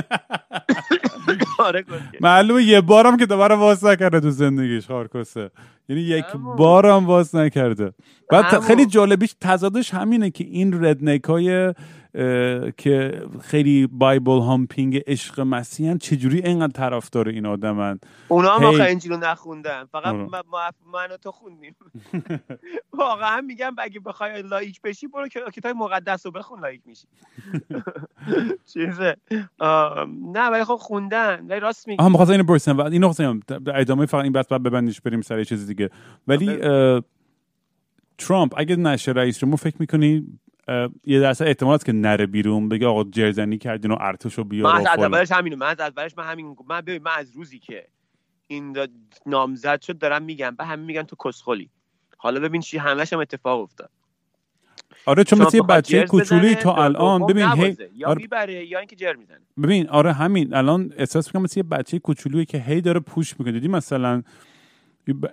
[1.60, 1.86] آره،
[2.22, 5.52] معلومه یه بارم که دوباره واس نکرده تو زندگیش خارکسه
[5.90, 6.26] یعنی یک
[6.58, 7.94] بارم واس نکرده.
[8.32, 11.74] بعد خیلی جالبیش تضادش همینه که این ردنک های
[12.78, 19.14] که خیلی بایبل هامپینگ عشق مسیحن چجوری اینقدر طرفدار این آدمن؟ اونا هم آخه انجیل
[19.14, 19.86] نخوندن.
[19.86, 20.16] فقط
[20.94, 21.76] من و تو خوندیم.
[22.94, 27.08] واقعا میگم اگه بخوای لائیک بشی برو کتاب مقدس رو بخون لائیک میشی.
[28.74, 29.16] چیزه.
[30.34, 31.46] نه ولی خب خوندن.
[31.48, 32.00] ولی راست میگی.
[32.00, 33.40] آها می‌خواستم اینو برسیم اینو خواستم
[33.76, 35.90] ادامه فقط این بحث بعد ببندیش بریم سر چیز دیگه.
[36.28, 36.58] ولی
[38.18, 40.40] ترامپ اگه نشه رئیس جمهور فکر می‌کنی
[41.06, 45.00] یه درصد احتمال که نره بیرون بگه آقا جرزنی کردین و ارتشو بیار من از
[45.00, 47.88] اولش همینو من از اولش من همین من ببین من از روزی که
[48.48, 48.78] این
[49.26, 51.70] نامزد شد دارم میگم به همین میگن تو کسخلی.
[52.18, 53.90] حالا ببین چی همش هم اتفاق افتاد.
[55.06, 58.18] آره چون مثل یه بچه کوچولی تا الان ببین هی یا آره.
[58.18, 59.40] می‌بره یا اینکه جر می‌زنه.
[59.64, 60.54] ببین آره همین.
[60.54, 63.52] الان احساس می‌کنم مثل یه بچه کوچولویی که هی داره پوش می‌کنه.
[63.52, 64.24] دیدی مثلا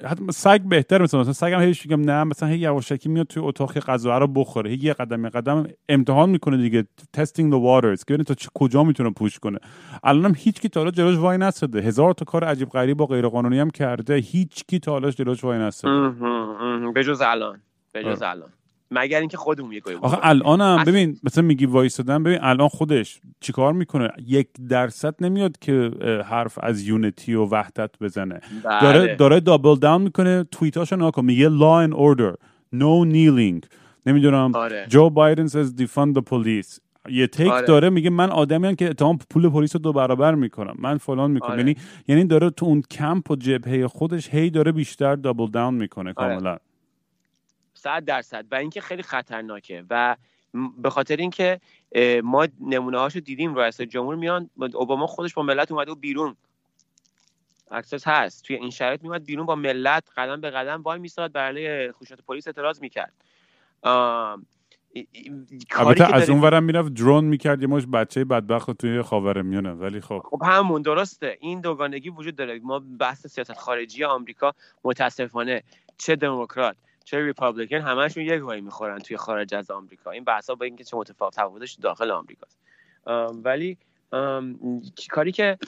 [0.04, 3.78] حتی سگ بهتر مثلا مثلا سگم هیچ میگم نه مثلا هی یواشکی میاد توی اتاق
[3.78, 8.16] غذا رو بخوره هی یه قدم یه قدم امتحان می‌کنه دیگه تستینگ the waters که
[8.16, 9.58] تا کجا می‌تونه پوش کنه.
[10.04, 13.28] الانم هیچ کی تا حالا جلوش وای نساده هزار تا کار عجیب غریب و غیر
[13.28, 15.90] قانونی هم کرده هیچ کی تا حالا جلوش وای نساده
[16.94, 17.60] بجز الان
[17.94, 18.30] بجز آره.
[18.30, 18.48] الان.
[18.90, 24.08] مگر اینکه خودمون یه آخه الانم ببین مثلا میگی وایسادن ببین الان خودش چیکار می‌کنه؟
[24.26, 25.90] یک درصد نمیاد که
[26.26, 28.40] حرف از یونیتی و وحدت بزنه.
[28.64, 28.80] بله.
[28.80, 31.24] داره داره دابل داون می‌کنه توییتاشو نگاه کن.
[31.24, 32.34] میگه لا ان اوردر
[32.72, 33.64] no kneeling
[34.06, 34.52] نمی‌دونم.
[34.88, 36.78] جو بایدن says defund police.
[37.10, 37.66] یه تیک آره.
[37.66, 40.74] داره میگه من آدمی که اتهام پول پلیس رو دو برابر می‌کنم.
[40.78, 41.50] من فلان می‌کنم.
[41.50, 41.58] آره.
[41.58, 41.76] یعنی
[42.08, 46.34] یعنی داره تو اون کمپ و جبهه خودش هی داره بیشتر double down می‌کنه آره.
[46.34, 46.56] کاملا.
[47.84, 50.16] صد درصد و اینکه خیلی خطرناکه و
[50.78, 51.60] به خاطر اینکه
[52.22, 56.36] ما نمونه هاشو دیدیم رئیس جمهور میان اوباما خودش با ملت اومده و بیرون.
[57.70, 58.44] عکسش هست.
[58.44, 62.46] توی این شرایط میومد بیرون با ملت قدم به قدم وای میستاد برای خشونت پلیس
[62.46, 63.12] اعتراض می‌کرد.
[65.70, 70.00] البته از اون ورم می‌رفت درون می‌کرد یه مش بچه بدبخت توی خاور میونه ولی
[70.00, 70.22] خب.
[70.24, 71.38] خب همون درسته.
[71.40, 72.60] این دوگانگی وجود داره.
[72.62, 74.54] ما بحث سیاست خارجی آمریکا
[74.84, 75.62] متاسفانه
[75.98, 80.10] چه دموکرات چه ریپابلیکن همشون یک وای می‌خورن توی خارج از آمریکا.
[80.10, 82.58] این بحثا با اینکه چه متفاوت تفاوتش داخل آمریکاست.
[83.44, 83.78] ولی
[85.10, 85.58] کاری که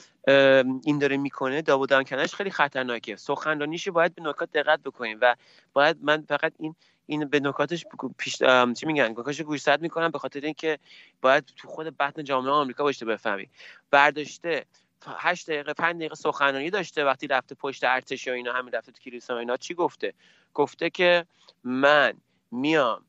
[0.83, 3.15] این داره می‌کنه داوود دانکنش خیلی خطرناکه.
[3.15, 5.35] سخنرانیش باید به نکات دقت بکنیم و
[5.73, 6.75] باید من فقط این
[7.05, 7.85] این به نکاتش
[8.17, 8.37] پیش
[8.75, 10.79] چی میگن نکاتش گوشزد می‌کنم به خاطر اینکه
[11.21, 13.49] باید تو خود بطن جامعه آمریکا باشه بفهمی.
[13.91, 14.65] برداشته
[15.05, 19.01] هشت دقیقه پنج دقیقه سخنرانی داشته وقتی رفته پشت ارتش و اینا همین رفته تو
[19.01, 20.13] کلیسا و اینا چی گفته؟
[20.53, 21.25] گفته که
[21.63, 22.13] من
[22.51, 23.03] میام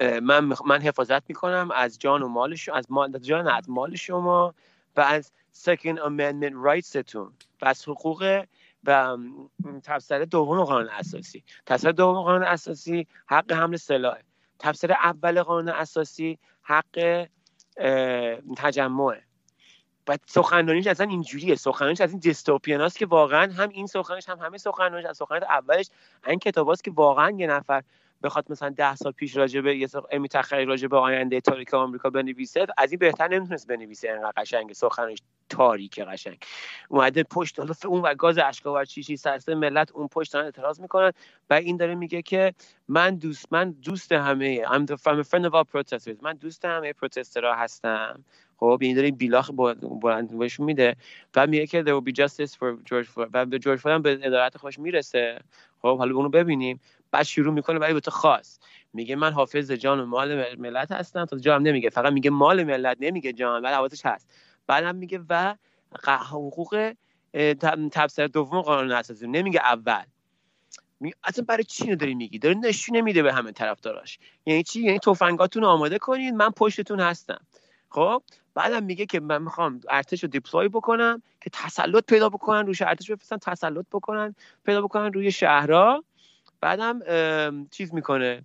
[0.00, 4.54] من من حفاظت می‌کنم از جان و مال از مال جان از مال شما
[4.96, 5.32] و از
[5.64, 7.32] second amendment rightsتون.
[7.62, 8.44] و از حقوق
[8.84, 9.18] و
[9.82, 11.44] تفسیر دوم قانون اساسی.
[11.66, 14.18] تفسیر دوم قانون اساسی حق حمل سلاح.
[14.58, 17.26] تفسیر اول قانون اساسی حق
[18.56, 19.22] تجمعه.
[20.08, 21.54] و سخنرانیش اصلا اینجوریه.
[21.54, 25.90] سخنرانیش از این دیستوپیان که واقعا هم این سخنرانیش هم همه سخنرانیش از سخنرانی اولش
[26.26, 27.82] این کتاب که واقعا یه نفر
[28.22, 32.10] بخواد مثلا ده سال پیش راجع به یه امی تخیلی راجع به آینده تاریک آمریکا
[32.10, 34.10] بنویسه از این بهتر نمی‌تونست بنویسه.
[34.10, 36.44] انقدر قشنگ سخنش تاریک قشنگ.
[36.88, 41.12] اومده پشت حالا اون و گاز اشکاور چیشی سرسه ملت اون پشت دارن اعتراض می‌کنن
[41.50, 42.54] و این داره میگه که
[42.88, 46.22] من دوست من دوست همه I'm, the, I'm a friend of all protesters.
[46.22, 48.24] من دوست همه پروتسترها هستم.
[48.62, 49.50] خب این داره بیلاخ
[50.02, 50.96] بلند بهشون میده.
[51.36, 53.28] و میگه که there will be justice for George Floyd.
[53.32, 55.38] و به جورج فلوید به ادارت خوش می‌رسه.
[55.82, 56.80] خب حالا اونو ببینیم.
[57.10, 58.58] بعد شروع می‌کنه برای به تو خاص.
[58.92, 61.24] میگه من حافظ جان و مال ملت هستم.
[61.24, 61.90] تا جان نمیگه.
[61.90, 63.62] فقط میگه مال ملت نمیگه جان.
[63.62, 64.30] بعد حواسش هست.
[64.66, 65.54] بعدم میگه و
[66.06, 66.92] حقوق
[67.92, 69.26] تفسیر دوم قانون اساسی.
[69.26, 70.04] نمیگه اول.
[71.24, 74.18] اصلا برای چی داری میگی؟ داره نشونه میده به همه طرفداراش.
[74.46, 76.34] یعنی چی؟ یعنی تفنگاتون آماده کنید.
[76.34, 77.40] من پشتتون هستم.
[77.92, 78.22] خب
[78.54, 83.10] بعدم میگه که من می‌خوام ارتش رو دیپلوی بکنم که تسلط پیدا بکنن روش ارتش
[83.10, 84.34] بفرستن تسلط بکنن
[84.64, 86.04] پیدا بکنن روی شهرها.
[86.60, 87.00] بعدم
[87.70, 88.42] چیز می‌کنه.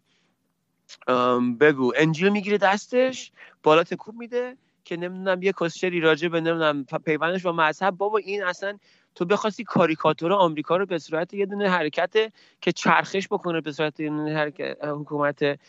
[1.60, 1.94] بگو.
[1.96, 3.32] انجیل می‌گیره دستش
[3.64, 7.98] بالا تکوب میده که نمی‌دونم یه کسچری راجع به نمی‌دونم پیوندش با مذهب.
[7.98, 8.78] بابا این اصلا
[9.16, 12.14] تو بخواستی کاریکاتور آمریکا رو به صورت یه دونه حرکت
[12.62, 15.60] که چرخش بکنه به صورت یه دونه حرکت حکومت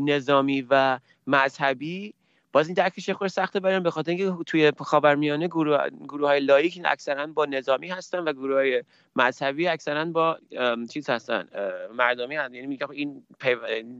[0.00, 2.14] نظامی و مذهبی
[2.52, 6.80] باز این درکش خود سخته بریم به خاطر اینکه توی خاورمیانه گروه, گروه های لایک
[6.84, 8.84] اکثرا با نظامی هستن و گروه های
[9.16, 10.38] مذهبی اکثرا با
[10.90, 11.48] چیز هستن
[11.94, 12.54] مردمی هستن.
[12.54, 13.22] یعنی میگه این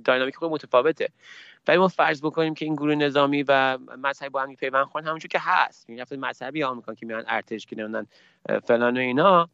[0.04, 1.08] داینامیک خود متفاوته.
[1.68, 5.28] ولی ما فرض بکنیم که این گروه نظامی و مذهبی با هم پیوند خواهن همونجور
[5.28, 5.84] که هست.
[5.88, 8.06] این رفت مذهبی آمریکا که میان ارتش که نمی‌دونن
[8.64, 9.48] فلان و اینا.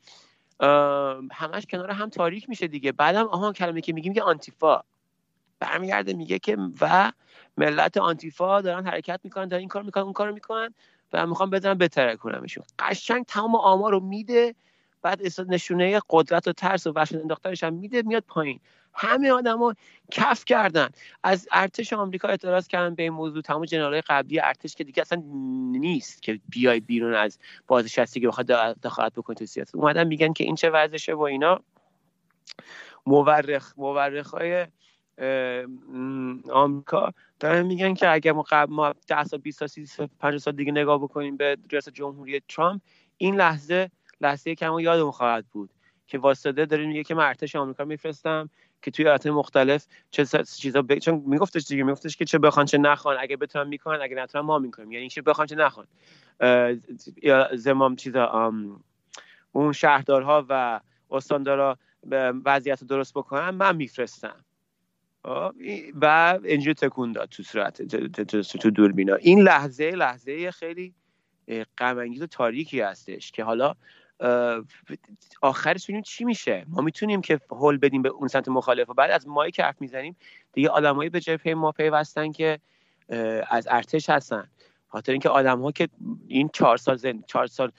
[1.33, 2.93] همش کنار هم تاریک میشه دیگه.
[2.93, 4.81] بعدم آها کلمه که میگیم که آنتیفا.
[5.61, 7.13] برمیگرده میگه که و
[7.59, 10.75] ملت آنتیفا دارن حرکت می‌کنن دارن این کار می‌کنن اون کار می‌کنن
[11.13, 14.55] و می‌خوام بزنن بترکونمشون قشنگ تمام آمار رو میده
[15.03, 18.61] بعد نشونه قدرت و ترس و وحشت انداختنش هم میده میاد پایین.
[18.95, 19.75] همه آدما
[20.11, 20.89] کف کردن.
[21.23, 23.43] از ارتش آمریکا اعتراض کردن به این موضوع.
[23.43, 25.23] تمام جنرال قبلی ارتش که دیگه اصلا
[25.73, 28.47] نیست که بیای بیرون از بازنشستگی بخواد
[28.83, 29.75] دخالت بکنه تو سیاست.
[29.75, 31.61] اومدن میگن که این چه وضعشه و اینا.
[33.07, 34.67] مورخ مورخ های
[36.53, 40.39] آمریکا دارن میگن که اگر ما قبل ما 10 سال 20 سال 30 سال 50
[40.39, 42.82] سال دیگه نگاه بکنیم به ریاست جمهوری ترامپ
[43.16, 45.70] این لحظه لحظه که ما یادمون خواهد بود
[46.07, 48.51] که واسطه داره میگه که من ارتش آمریکا میفرستم
[48.82, 50.24] که توی ایالات مختلف چه
[50.59, 50.99] چیزا ب...
[50.99, 54.59] چون میگفتش دیگه میگفتش که چه بخوان چه نخوان اگه بتونن می‌کنن اگه نتونن ما
[54.59, 54.93] می‌کنیم.
[54.93, 55.86] یعنی چه بخوان چه نخوان.
[57.57, 58.53] زمام چیزا
[59.53, 60.80] اون شهردارها و
[61.11, 61.78] استاندارا
[62.45, 64.45] وضعیت درست بکنن من میفرستم.
[66.01, 67.83] و اینجا تکون داد تو صورت
[68.43, 69.14] تو دوربینا.
[69.14, 70.95] این لحظه لحظه خیلی
[71.79, 73.74] غم و تاریکی هستش که حالا
[75.43, 76.64] آخرش ببینیم چی میشه.
[76.68, 79.81] ما می‌تونیم که هول بدیم به اون سمت مخالف و بعد از مایی که حرف
[79.81, 80.16] می‌زنیم
[80.53, 82.59] دیگه آدمایی به پی ما پیوستن که
[83.51, 84.49] از ارتش هستن.
[84.89, 85.89] خاطر اینکه آدم ها که
[86.29, 87.22] این چهار سال زن...
[87.26, 87.72] چهار سال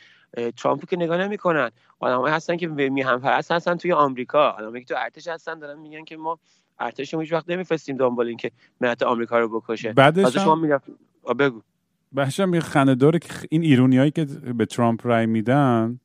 [0.58, 1.72] ترامپ که نگاه نمی‌کنن.
[2.00, 4.50] آدم هستن که میهم پرست هستن توی آمریکا.
[4.50, 6.40] آدمایی که تو ارتش هستن دارن میگن که ما
[6.80, 8.52] ارتش هیچ وقت نمیفرستیم دنبال اینکه
[8.82, 9.94] ملت آمریکا رو بکشه.
[9.94, 10.90] بعدش شما می‌رفت.
[11.40, 11.62] بگو.
[12.14, 14.26] بحشم یه خنده داره که این ایرونیایی که
[14.58, 16.00] به ترامپ رای میدن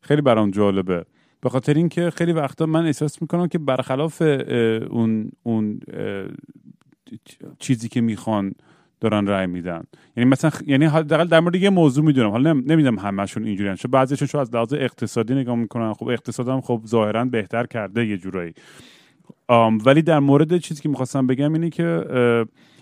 [0.00, 1.04] خیلی برام جالبه.
[1.40, 4.22] به خاطر اینکه خیلی وقتا من احساس می‌کنم که برخلاف
[4.90, 5.80] اون اون
[7.58, 8.54] چیزی که می‌خوان
[9.00, 9.82] دارن رای میدن.
[10.16, 12.30] یعنی مثلا یعنی حداقل در مورد یه موضوع می‌دونم.
[12.30, 15.94] حالا نمی‌دونم همشون اینجوریان چون بعضیشون شو از لحاظ اقتصادی نگاه می‌کنن.
[15.94, 18.54] خب اقتصادم خب ظاهرا بهتر کرده یه جورایی.
[19.84, 22.04] ولی در مورد چیزی که می‌خواستم بگم اینه که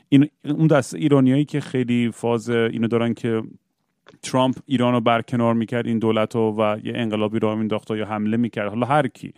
[0.09, 3.43] این اون دست ایرانیایی که خیلی فاز اینو دارن که
[4.23, 8.37] ترامپ ایران رو برکنار می‌کرد این دولت رو و یه انقلابی رو مینداخت یا حمله
[8.37, 9.33] می‌کرد حالا هر کی.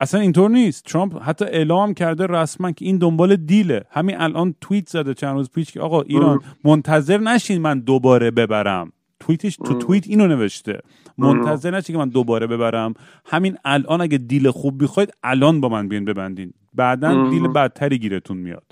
[0.00, 0.84] اصلا اینطور نیست.
[0.84, 3.84] ترامپ حتی اعلام کرده رسما که این دنبال دیله.
[3.90, 8.92] همین الان توییت زده چند روز پیش که آقا ایران منتظر نشین من دوباره ببرم.
[9.20, 10.80] توییتش تو توییت اینو نوشته.
[11.18, 12.94] منتظر نشین که من دوباره ببرم.
[13.26, 16.52] همین الان اگه دیل خوب بخواید الان با من بیان ببندین.
[16.74, 18.64] بعدا دیل بدتری گیرتون میاد.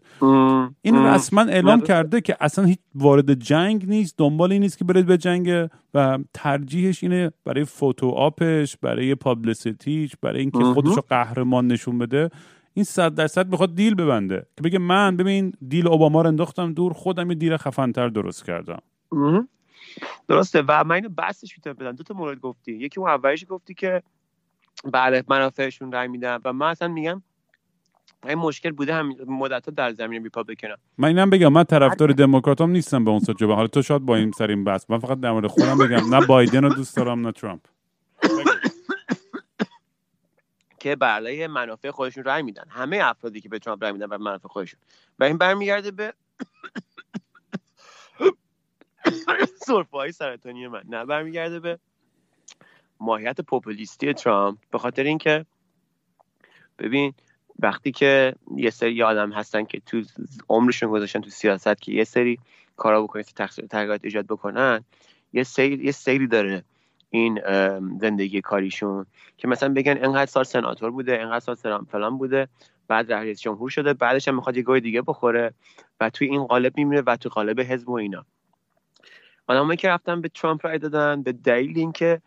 [0.82, 5.06] این رسما اعلام کرده که اصلا هیچ وارد جنگ نیست دنبال این نیست که برید
[5.06, 11.98] به جنگ و ترجیحش اینه برای فوتو آپش برای پابلیسیتیش برای اینکه خودشو قهرمان نشون
[11.98, 12.30] بده.
[12.74, 14.46] این صد درصد می‌خواد دیل ببنده.
[14.56, 18.78] که بگه من ببین دیل اوباما رو انداختم دور خودم یه دیل خفنتر درست کردم.
[20.28, 20.62] درسته.
[20.68, 21.92] و من اینو بحثش می‌تونم بدم.
[21.92, 22.72] دو تا مورد گفتی.
[22.72, 24.02] یکی اون اولیش گفتی که
[24.84, 26.38] بله منافعشون رای میدن.
[26.44, 27.22] و من اصلا میگم
[28.24, 30.68] این مشکل بوده هم مدت در زمین ریپابلیکن
[30.98, 34.32] من اینم بگم من طرفدار دموکراتام نیستم به اون سجبه حالا تو شاید با این
[34.32, 34.90] سر این بحث.
[34.90, 37.60] من فقط در مورد خودم بگم نه بایدن رو دوست دارم نه ترامپ.
[40.78, 42.64] که برای منافع خودشون رای میدن.
[42.68, 44.80] همه افرادی که به ترامپ رای میدن برای منافع خودشون.
[45.18, 46.14] و این برمیگرده به
[49.66, 50.82] سرفه های سرطانی من.
[50.88, 51.78] نه برمیگرده به
[53.00, 54.58] ماهیت پوپولیستی ترامپ.
[54.70, 55.46] به خاطر اینکه
[56.78, 57.12] ببین
[57.58, 60.02] وقتی که یه سری آدم هستن که تو
[60.48, 62.38] عمرشون گذاشتن تو سیاست که یه سری
[62.76, 64.84] کارا بکنن تقصیر تغییرات ایجاد بکنن
[65.32, 66.64] یه سری یه سری داره
[67.10, 67.40] این
[68.00, 69.06] زندگی کاریشون
[69.36, 72.48] که مثلا بگن انقدر سال سناتور بوده انقدر سال فلان بوده
[72.88, 75.54] بعد رئیس جمهور شده بعدش هم می‌خواد یه گوی دیگه بخوره
[76.00, 78.26] و توی این قالب میمیره و تو قالب حزب و اینا.
[79.48, 82.22] آدمایی که رفتن به ترامپ رای دادن به دلیل اینکه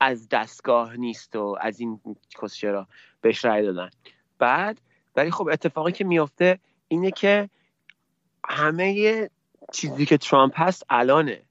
[0.00, 2.00] از دستگاه نیست و از این
[2.42, 2.86] کسچرا
[3.20, 3.90] بهش رای دادن.
[4.38, 4.80] بعد
[5.16, 6.58] ولی خب اتفاقی که میافته
[6.88, 7.50] اینه که
[8.44, 9.30] همه
[9.72, 11.42] چیزی که ترامپ هست الانه.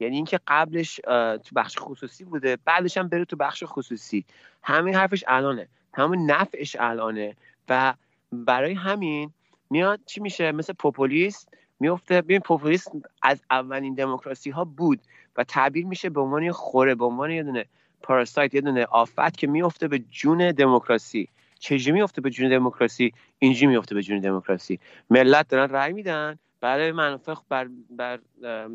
[0.00, 0.96] یعنی اینکه قبلش
[1.44, 4.24] تو بخش خصوصی بوده بعدش هم بره تو بخش خصوصی.
[4.62, 5.68] همین حرفش الانه.
[5.94, 7.36] همون نفعش الانه.
[7.68, 7.94] و
[8.32, 9.32] برای همین
[9.70, 11.48] میاد چی میشه؟ مثل پوپولیست
[11.80, 12.22] میفته.
[12.22, 15.00] ببین پوپولیست از اولین دموکراسی ها بود
[15.36, 17.64] و تعبیر میشه به عنوان خوره به عنوان یه دونه
[18.02, 21.28] پاراسایت یه دونه آفت که میفته به جون دموکراسی.
[21.58, 24.78] چجوری میفته به جون دموکراسی؟ اینجوری میفته به جون دموکراسی.
[25.10, 28.18] ملت دارن رأی میدن برای منافع بر, بر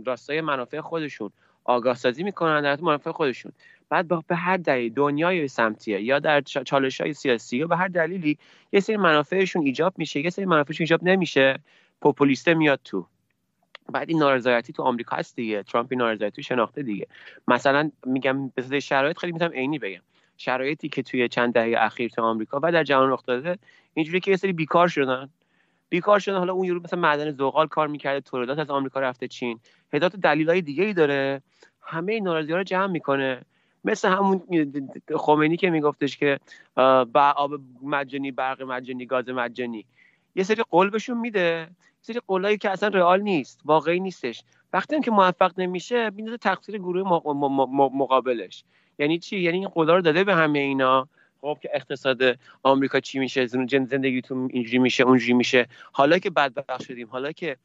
[0.06, 1.32] راستای منافع خودشون.
[1.64, 3.52] آگاه سازی می‌کنن در منافع خودشون.
[3.90, 8.38] بعد به هر دلیل دنیای سمتیه یا در چالش های سیاسی یا به هر دلیلی
[8.72, 11.60] یه سری منافعشون ایجاب میشه یه سری منافعشون ایجاب نمیشه.
[12.02, 13.06] پوپولیسته میاد تو.
[13.92, 15.64] بعد این نارضایتی تو آمریکا هست دیگه.
[15.64, 17.08] ترامپ این نارضایتی شناخته دیگه.
[17.48, 20.02] مثلا میگم به شرایط خیلی می‌تونم عینی بگم.
[20.38, 23.58] شرایطی که توی چند دهه اخیر تو آمریکا و در جهان رخ داده
[23.94, 25.30] اینجوری که یه سری بیکار شدن.
[25.90, 26.38] بیکار شدن.
[26.38, 29.60] حالا اون یورو مثلا معدن زغال کار می‌کرده تولیدات از آمریکا رفته چین.
[29.94, 31.42] هدایت دلیلای دیگه ای داره.
[31.82, 33.42] همه این ناراضی رو جمع می‌کنه.
[33.84, 34.42] مثل همون
[35.16, 36.40] خمینی که میگفتش که
[36.76, 37.52] با آب
[37.84, 39.86] مجانی برق مجانی گاز مجانی.
[40.36, 41.68] یه سری قول بهشون میده.
[42.02, 44.44] سری قولایی که اصلا رئال نیست واقعی نیستش.
[44.74, 47.22] وقتی هم که موفق نمیشه میندازه تقصیر گروه
[47.94, 48.64] مقابلش.
[49.00, 51.08] یعنی چی؟ یعنی این قولا رو داده به همه اینا.
[51.42, 52.22] خب که اقتصاد
[52.64, 55.68] آمریکا چی میشه؟ زندگیتون اینجوری میشه اونجوری میشه.
[55.92, 57.58] حالا که بدبخت شدیم حالا که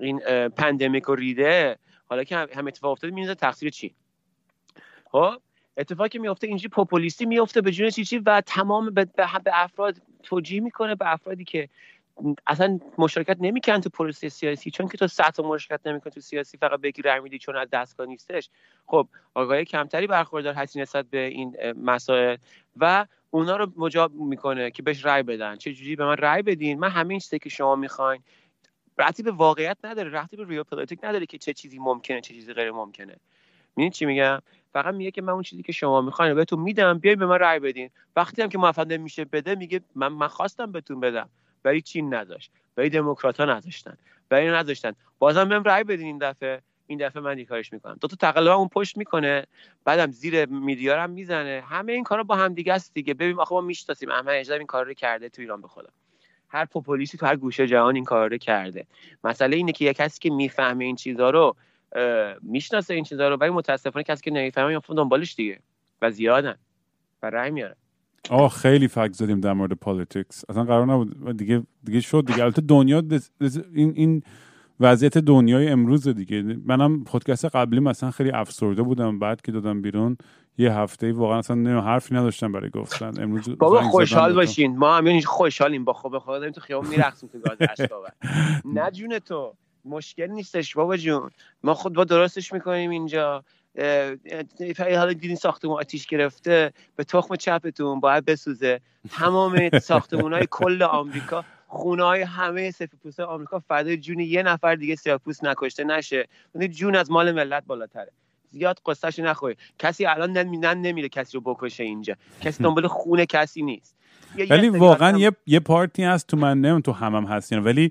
[0.00, 3.94] این pandemic ریده حالا که هم اتفاق افتاده میندازه تقصیر چی؟
[5.10, 5.34] خب
[5.76, 9.04] اتفاقی که میفته اینجوری پوپولیستی میفته به جون چی چی و تمام به,
[9.44, 11.68] به افراد توجیه می‌کنه به افرادی که
[12.46, 16.80] اصلا مشارکت نمی‌کنن تو پروسه سیاسی چون که تو تا مشارکت نمی‌کنی تو سیاسی فقط
[16.80, 18.50] بگی رای میدی چون از دستگاه نیستش.
[18.86, 22.36] خب آگاهی کمتری برخوردار هستی نسبت به این مسائل.
[22.76, 25.56] و اونا رو مجاب می‌کنه که بهش رای بدن.
[25.56, 28.22] چه جوری به من رای بدین؟ من همین چیزی که شما می‌خواین
[28.98, 32.70] ربطی به واقعیت نداره ربطی به ریوپولیتیک نداره که چه چیزی ممکنه چه چیزی غیر
[32.70, 33.16] ممکنه.
[33.76, 34.38] می‌دونید چی میگم؟
[34.72, 37.58] فقط میگه که من اون چیزی که شما می‌خواین بهتون میدم بیاین به من رای
[37.58, 37.90] بدین.
[38.16, 41.28] وقتی هم که موفق نمیشه بده میگه من من خواستم بهتون بدم.
[41.68, 43.96] ولی چین نذاشت ولی دموکرات ها نذاشتن
[44.30, 46.62] ولی نذاشتن بازم بهم رأی بدین این دفعه.
[46.86, 47.98] این دفعه من کارش می‌کنم.
[48.00, 49.46] دو تا تقلبا اون پشت می‌کنه.
[49.84, 51.62] بعدم زیر میدیا هم می‌زنه.
[51.68, 53.14] همه این کارا با هم دیگه است دیگه.
[53.14, 54.10] ببین آخه ما می‌شناسیم.
[54.10, 55.88] احمد اجدر این کار رو کرده تو ایران به خدا.
[56.48, 58.86] هر پوپولیستی تو هر گوشه جهان این کار رو کرده.
[59.24, 61.56] مسئله اینه که یک کسی که می‌فهمه این چیزها رو
[62.42, 65.60] می‌شناسه این چیزها رو ولی متاسفانه کسی که نمی‌فهمه میفته دنبالش دیگه
[66.02, 66.58] و زیادن
[67.22, 67.76] و رأی میاره.
[68.30, 70.44] آه خیلی حرف زدیم در مورد politics.
[70.48, 71.36] اصلا قرار نبود.
[71.36, 72.44] دیگه دیگه شد دیگه.
[72.44, 73.02] البته دنیا
[73.74, 74.22] این این
[74.80, 76.42] وضعیت دنیای امروز دیگه.
[76.42, 79.18] منم پادکست قبلی مثلا خیلی افسرده بودم.
[79.18, 80.16] بعد که دادم بیرون
[80.58, 83.22] یه هفته واقعا اصلا نه حرفی نداشتم برای گفتن.
[83.22, 84.76] امروز بابا خوشحال باشین.
[84.76, 85.84] ما هم خوشحالیم.
[85.84, 87.58] با خوب خدا داریم تو خیابون میرقصیم تو گاز
[88.74, 89.54] نه جون تو.
[89.84, 91.30] مشکل نیستش بابا جون.
[91.64, 93.44] ما خود با درستش می‌کنیم اینجا.
[94.78, 98.80] حالا دیدین ساختمون آتیش گرفته به تخم چپتون باید بسوزه.
[99.10, 104.94] تمام ساختمون های کل آمریکا خونه های همه سفید آمریکا فدای جون یه نفر دیگه
[104.94, 106.28] سیاپوس نکشته نشه.
[106.54, 108.12] یعنی جون از مال ملت بالاتره.
[108.50, 109.56] زیاد قصهش نخوری.
[109.78, 112.14] کسی الان نن نمیره کسی رو بکشه اینجا.
[112.40, 113.96] کسی دنبال خونه کسی نیست.
[114.50, 117.90] ولی واقعا یه یه پارتی هست تو من نمیم تو همم هستین ولی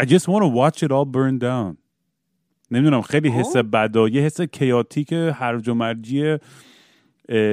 [0.00, 1.83] I just want to watch it all burn down.
[2.74, 6.36] نمی‌دونم خیلی حس بدا یه حس کیاتیک هرج و مرجی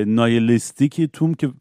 [0.06, 1.52] نایلیستیکی توم که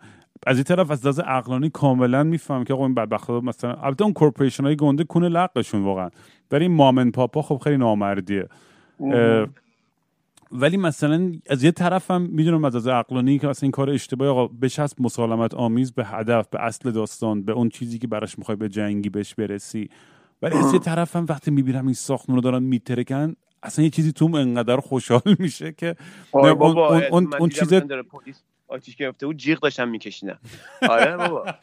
[0.47, 4.13] از این طرف از لحاظ عقلانی کاملا میفهم که آقا این بدبختا مثلا البته اون
[4.13, 6.11] کورپوریشن های گنده کنه لقشون واقعا.
[6.51, 8.49] ولی این مامن پاپا خب خیلی نامردیه.
[10.53, 14.47] ولی مثلا از یه طرفم می‌دونم از از عقلانی که اصلا این کار اشتباهی آقا
[14.47, 18.69] بچسب مسالمت آمیز به هدف به اصل داستان به اون چیزی که براش می‌خوای به
[18.69, 19.91] جنگی بهش برسی.
[20.43, 24.35] ولی از یه طرفم وقتی می‌بینم این ساختمون رو دارن میترکن اصلا یه چیزی توم
[24.35, 25.97] انقدر خوشحال میشه که
[26.33, 27.73] آره بابا اون, اون, اون چیز
[28.69, 30.39] آتیش گرفته بود جیغ داشتم میکشیدم.
[30.89, 31.45] آره بابا.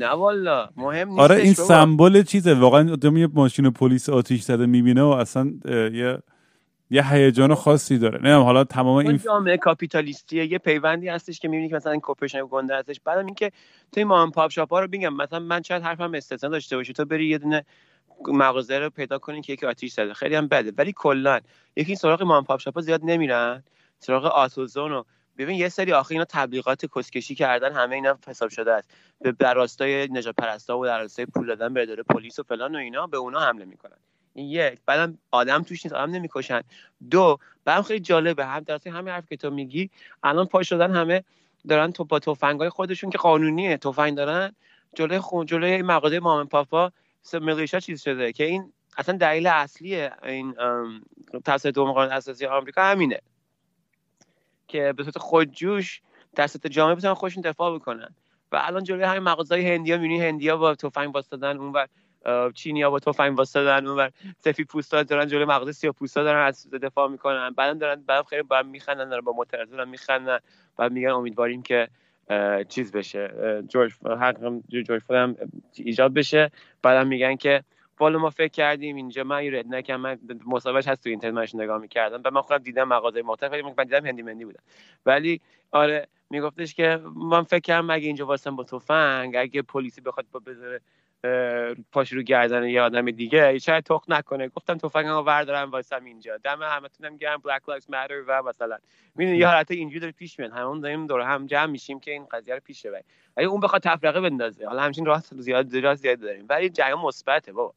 [0.00, 2.54] نه والا مهم نیست آره این سمبل چیزه.
[2.54, 5.52] واقعا آدم یه ماشین پلیس آتیش زده می‌بینه و اصلا
[5.92, 6.18] یه
[6.90, 8.22] یه هیجان خاصی داره.
[8.22, 12.40] نه حالا تمام این جامعه کاپیتالیستیه یه پیوندی هستش که می‌بینی که مثلا این corporation
[12.50, 13.00] گنده هستش.
[13.04, 13.52] بعدم اینکه
[13.92, 16.92] توی mom pop shop ها رو بگم مثلا من چند حرفم استثنا داشته باشی.
[16.92, 17.64] تو بری یه دونه
[18.26, 20.14] مغازه رو پیدا کنی که یکی آتیش زده.
[20.14, 20.72] خیلی هم بده.
[20.78, 21.40] ولی کلا.
[21.76, 23.62] یکی سراغ mom pop shop زیاد نمیرن.
[23.98, 25.02] سراغ AutoZone و
[25.38, 28.90] ببین یه سری آخه اینا تبلیغات کسکشی کردن همه اینا حساب شده است.
[29.20, 32.78] به راستای نجات پرستا و در راستای پول دادن به اداره پلیس و فلان و
[32.78, 33.96] اینا به اونا حمله می‌کنن.
[34.34, 34.78] این یک.
[34.86, 36.60] بعدم آدم توش نیست آدم نمی‌کشن.
[37.10, 37.38] دو.
[37.64, 38.46] بعدم خیلی جالبه.
[38.46, 39.90] هم در همین حرف که تو میگی
[40.22, 41.24] الان پای شدن همه
[41.68, 43.76] دارن تو با تفنگای خودشون که قانونیه.
[43.76, 44.52] تفنگ دارن.
[44.94, 46.92] جلوی خون جلوی مغازه مامن پاپا
[47.34, 50.54] ملیشا چیز شده که این اصلا دلیل اصلی این
[51.44, 53.20] توسط دوم قانون اساسی آمریکا همینه.
[54.68, 56.02] که به صورت خودجوش
[56.36, 58.14] دست جامعه بتونن خودشون دفاع بکنن.
[58.52, 61.86] و الان جلوی همین مغازه های هندیا می‌بینی هندیا با تفنگ واسطادن اون و
[62.52, 66.70] چینیا با تفنگ واسطادن اون و سفید پوستا دارن جلوی مغازه سیاه پوستا دارن از
[66.70, 67.50] دفاع می‌کنن.
[67.50, 70.38] بعدا دارن بعد خیلی با میخندن دارن با معترض دارن میخندن.
[70.76, 71.88] بعد میگن امیدواریم که
[72.68, 73.30] چیز بشه.
[73.68, 75.36] جورج حق جورج هم
[75.74, 76.50] ایجاد بشه.
[76.82, 77.64] بعدم میگن که
[78.00, 81.78] والا ما فکر کردیم اینجا من یه ردنکم من مسابقه هست تو اینترنت منش نگاه
[81.78, 82.22] می‌کردم.
[82.24, 84.60] و من خودم دیدم مغازه مختلف ولی من دیدم هندی مندی بودن.
[85.06, 85.40] ولی
[85.72, 90.40] آره میگفتش که من فکر کردم اگه اینجا واسم با تفنگ اگه پلیسی بخواد با
[90.40, 90.80] بذاره
[91.92, 93.58] پاش رو گردن یه آدم دیگه.
[93.58, 94.48] شاید تخ نکنه.
[94.48, 96.36] گفتم تفنگمو بردارم واسم اینجا.
[96.36, 97.40] دم همتونم گرم.
[97.44, 98.78] بلک لایفز ماتر و مثلا.
[99.14, 100.52] می‌دونی یه حالت اینجوری داره پیش میاد.
[100.52, 103.04] همون داریم دور هم جمع میشیم که این قضیه رو پیش ببریم.
[103.36, 106.46] ولی اون بخواد تفرقه بندازه حالا همچین راست زیاد زیاد داریم.
[106.48, 107.74] ولی جنگ مثبته بابا.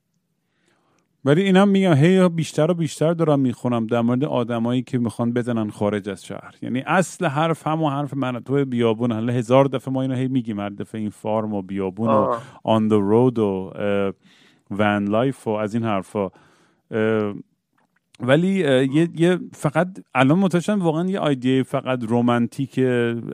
[1.26, 5.70] ولی اینم میگم هی بیشتر و بیشتر دارم می‌خونم در مورد آدمایی که می‌خوان بزنن
[5.70, 6.56] خارج از شهر.
[6.62, 10.60] یعنی اصل حرف همون حرف من تو بیابون حالا هزار دفعه ما اینو هی میگیم
[10.60, 13.74] هر دفعه این farm و بیابون و on the road و
[14.72, 16.30] van life و از این حرفا.
[18.20, 18.48] ولی
[18.94, 22.80] یه،, یه فقط الان متوجهم واقعا یه idea ی فقط رومانتیک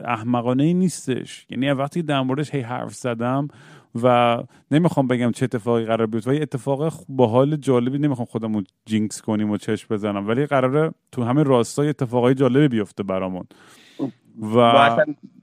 [0.04, 1.46] احمقانه ای نیستش.
[1.50, 3.48] یعنی وقتی در موردش هی حرف زدم
[4.02, 4.38] و
[4.70, 9.22] نمی‌خوام بگم چه اتفاقی قرار بیفته و یه اتفاق با حال جالبی نمی‌خوام خودمون جینکس
[9.22, 13.44] کنیم و چشم بزنم ولی قراره تو همه راستای اتفاقای جالبی بیفته برامون.
[14.54, 14.56] و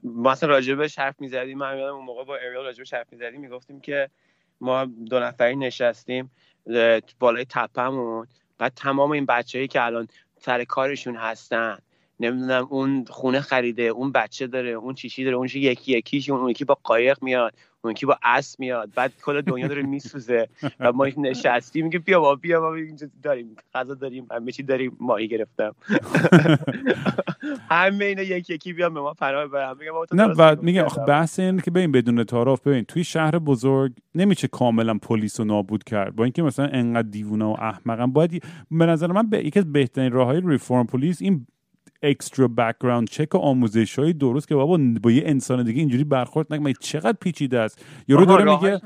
[0.04, 1.58] ما اصلا راجبش حرف می‌زدیم.
[1.58, 4.10] من اون موقع با اریال راجبش حرف می‌زدیم می‌گفتیم که
[4.60, 6.30] ما دو نفری نشستیم
[7.18, 8.26] بالای تپمون.
[8.58, 11.78] بعد تمام این بچههایی که الان سر کارشون هستن
[12.20, 16.64] نمی‌دونم اون خونه خریده اون بچه داره اون چیشی داره اون یکی یکیش اون یکی
[16.64, 17.54] با قایق میاد
[17.86, 20.48] اون یکی با اسب میاد بعد کل دنیا داره میسوزه
[20.80, 24.96] و ما نشستیم میگه بیا با بیا با اینجا داریم غذا داریم همه چی داریم
[25.00, 25.74] ماهی گرفتم.
[27.70, 29.78] همه اینا یکی یکی بیان به ما پناه برم
[30.12, 34.94] نه بعد میگم بحث این که ببین بدون تعارف ببین توی شهر بزرگ نمیشه کاملا
[34.94, 36.16] پلیس رو نابود کرد.
[36.16, 40.12] با اینکه مثلا انقدر دیوونه و احمقم باید به نظر من به یکی از بهترین
[40.12, 41.46] راههای ریفورم پلیس این
[42.02, 46.54] extra background check و آموزش های درست که بابا با یه انسان دیگه اینجوری برخورد
[46.54, 46.72] نکنه.
[46.80, 48.80] چقدر پیچیده است یارو داره میگه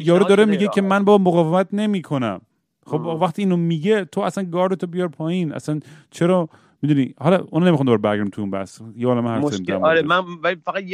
[0.00, 2.40] یارو داره میگه که من با مقاومت نمی‌کنم.
[2.86, 5.52] خب وقتی اینو میگه تو اصلا گاردتو بیار پایین.
[5.52, 5.80] اصلا
[6.10, 6.48] چرا؟
[6.82, 10.56] می‌دونی؟ حالا اون نمی‌خوام دور برگردم تو اون بحثه حالا من مشکل آره من ولی
[10.64, 10.84] فقط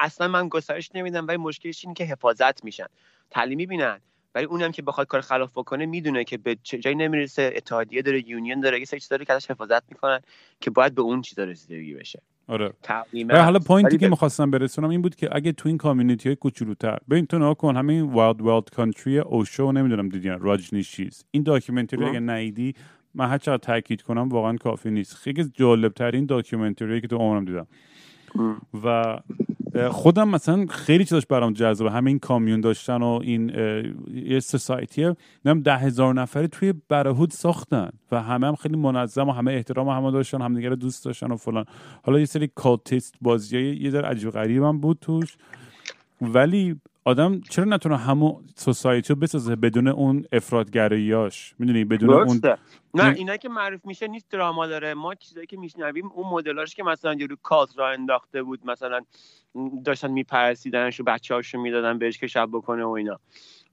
[0.00, 2.86] اصلا من گسترش نمیدم ولی مشکلش اینه که حفاظت میشن.
[3.30, 3.98] تعلیمی بینن.
[4.38, 8.60] ولی اونم که بخواد کار خلاف بکنه می‌دونه که به جایی نمی‌رسه اتحادیه داره union
[8.60, 10.20] داره یه سری داره که ازش حفاظت می‌کنن
[10.60, 12.22] که باید به اون چیزا رسیدگی بشه.
[12.46, 12.72] آره.
[13.30, 16.98] حالا point ی که می‌خواستم برسونم این بود که اگه تو این community های کوچولوتر
[17.10, 22.04] ببین تو نگاه کن همین Wild Wild Country اوشو نمی‌دونم دیدین راجنیش چیز این documentary
[22.04, 22.74] اگه ندیدی
[23.14, 25.14] من هر چقدر تاکید کنم واقعا کافی نیست.
[25.14, 27.66] خیلی جالب ترین documentary که تو عمرم دیدم.
[28.84, 29.18] و
[29.90, 31.90] خودم مثلا خیلی چیزاش برام جذابه.
[31.90, 33.52] همین commune داشتن و این
[34.14, 35.14] یه society
[35.44, 39.88] نم ده هزار نفری توی برهوت ساختن و همه هم خیلی منظم و همه احترام
[39.88, 41.64] همه داشتن همدیگه دوست داشتن و فلان.
[42.02, 45.36] حالا یه سری cultist بازی یه در عجیب غریب بود توش.
[46.20, 52.40] ولی آدم چرا نتونه همون society رو بسازه بدون اون افراط‌گراییاش؟ می‌دونی بدون اون
[52.94, 54.94] نه اینا که معروف میشه نیست drama داره.
[54.94, 59.00] ما چیزایی که میشنویم اون مدلاش که مثلا یه رو cult را انداخته بود مثلا
[59.84, 63.18] داشتن میپرسیدنش و بچه هاشو می‌دادن بهش که شب بکنه و اینا.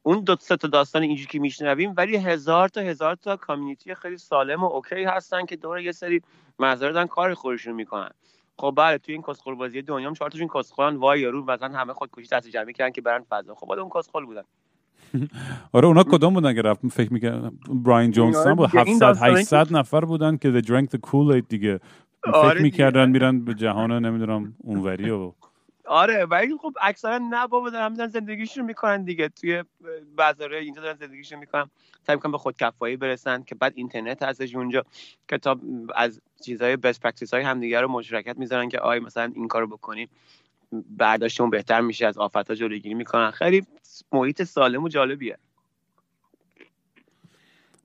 [0.04, 4.64] اون دو تا داستان اینجوری که میشنویم ولی هزار تا هزار تا کامیونیتی خیلی سالم
[4.64, 6.22] و اوکی هستن که دور یه سری
[6.60, 8.12] مزار کار خودشون می‌کنن.
[8.58, 11.94] خب بله توی این کسخل بازی دنیا هم چهار تاشون کسخلان وای یارو مثلا همه
[11.94, 13.56] خودکشی دست جمعی کردن که برن فضا.
[13.56, 14.44] خب اون کسخل بودن.
[15.74, 18.70] آره اونا کدوم بودن که رفت فکر می‌کنم براین جونسون بود.
[18.76, 21.80] 700 800 نفر بودن که they drank the Kool-Aid دیگه.
[22.24, 25.32] فکر آره می‌کردن میرن به جهان نمی‌دونم اونوری و
[25.88, 29.30] آره ولی خب اکثرا نه بابا دارن میزن زندگیشون می‌کنن دیگه.
[29.30, 29.64] توی
[30.18, 31.70] بازاره اینجا دارن زندگیشون می‌کنن.
[32.08, 34.86] سعی می‌کنن به خودکفایی برسن که بعد اینترنت هستش اونجا
[35.32, 35.60] کتاب
[35.96, 40.10] از چیزهای best practice های همدیگه رو مشارکت می‌ذارن که آی مثلا این کارو بکنیم
[40.72, 43.32] برداشتمون بهتر میشه از آفت ها جلوگیری می‌کنن.
[43.32, 43.66] خیلی
[44.12, 45.38] محیط سالم و جالبیه.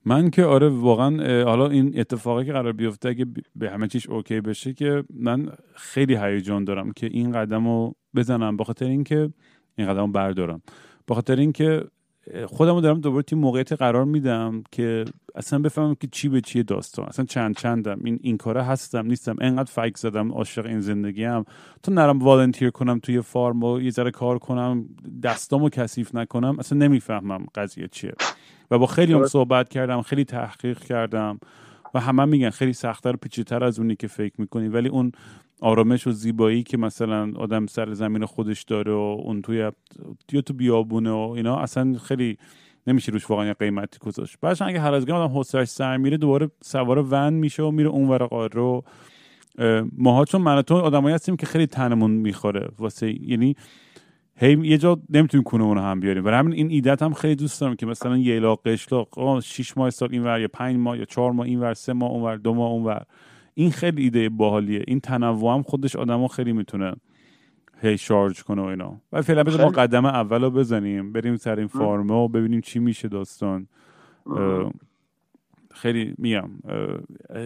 [0.05, 3.25] من که آره واقعا حالا این اتفاقی که قرار بیفته اگه
[3.55, 8.57] به همه چیش اوکی بشه که من خیلی هیجان دارم که این قدم رو بزنم.
[8.57, 9.29] به خاطر اینکه
[9.75, 10.61] این قدم رو بردارم.
[11.05, 11.83] به خاطر اینکه
[12.45, 16.63] خودم رو دارم دوباره توی موقعیت قرار میدم که اصلا بفهمم که چی به چیه
[16.63, 17.05] داستان.
[17.05, 17.99] اصلا چند چندم.
[18.03, 19.35] این این کاره هستم نیستم.
[19.41, 21.45] انقدر فیک زدم عاشق این زندگی هم
[21.83, 24.85] تو نرم والنتیر کنم توی فارم و یه ذره کار کنم
[25.23, 28.13] دستامو کثیف نکنم اصلا نمی‌فهمم قضیه چیه.
[28.71, 31.39] و با خیلی هم صحبت کردم خیلی تحقیق کردم
[31.93, 34.67] و همه میگن خیلی سختتر و پیچیده‌تر از اونی که فکر می‌کنی.
[34.67, 35.11] ولی اون
[35.61, 39.71] آرامش و زیبایی که مثلا آدم سر زمین خودش داره و اون توی
[40.31, 42.37] یا تو بیابونه و اینا اصلا خیلی
[42.87, 44.37] نمیشه روش واقعا قیمتی گذاشت.
[44.41, 47.89] بعدش اگه هر از گاهی آدم حوصلش سر میره دوباره سوار ون میشه و میره
[47.89, 48.83] اون ور رو
[49.97, 52.69] ماها چون من تو آدمایی هستیم که خیلی تنمون می‌خوره.
[52.79, 53.55] واسه یعنی
[54.41, 56.23] هی یه جا نمی‌تونیم کنه اونو هم بیاریم.
[56.23, 59.89] برای همین این ایدت هم خیلی دوست دارم که مثلا یه لاق قشلاق 6 ماه
[59.89, 62.35] سال این ور یا 5 ماه یا 4 ماه این ور 3 ماه اون ور
[62.35, 63.03] 2 ماه اون ور
[63.53, 64.83] این خیلی ایده باحالیه.
[64.87, 66.93] این تنوع هم خودش آدمو خیلی می‌تونه
[67.81, 69.01] هی شارژ کنه و اینا.
[69.11, 71.13] و فعلا بذار ما قدم اول رو بزنیم.
[71.13, 73.67] بریم سر این فارمه و ببینیم چی میشه داستان.
[75.73, 76.49] خیلی میگم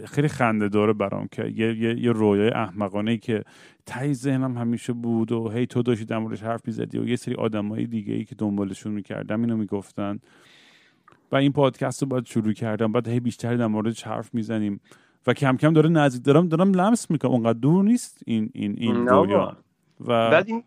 [0.05, 3.43] خیلی خنده داره برام که یه, یه،, یه رویای احمقانه ای که
[3.85, 7.35] تای ذهنم همیشه بود و هی تو داشتی در موردش حرف می‌زدی و یه سری
[7.35, 10.19] آدمای دیگه ای که دنبالشون می‌کردم اینو می‌گفتن.
[11.31, 14.79] و این پادکست رو باید شروع کردم بعد هی بیشتر در موردش حرف می‌زنیم.
[15.27, 17.31] و کم کم داره نزدیک دارم دارم لمس می‌کنم.
[17.31, 19.57] اونقدر دور نیست این این این دنیا
[20.01, 20.63] و بعد این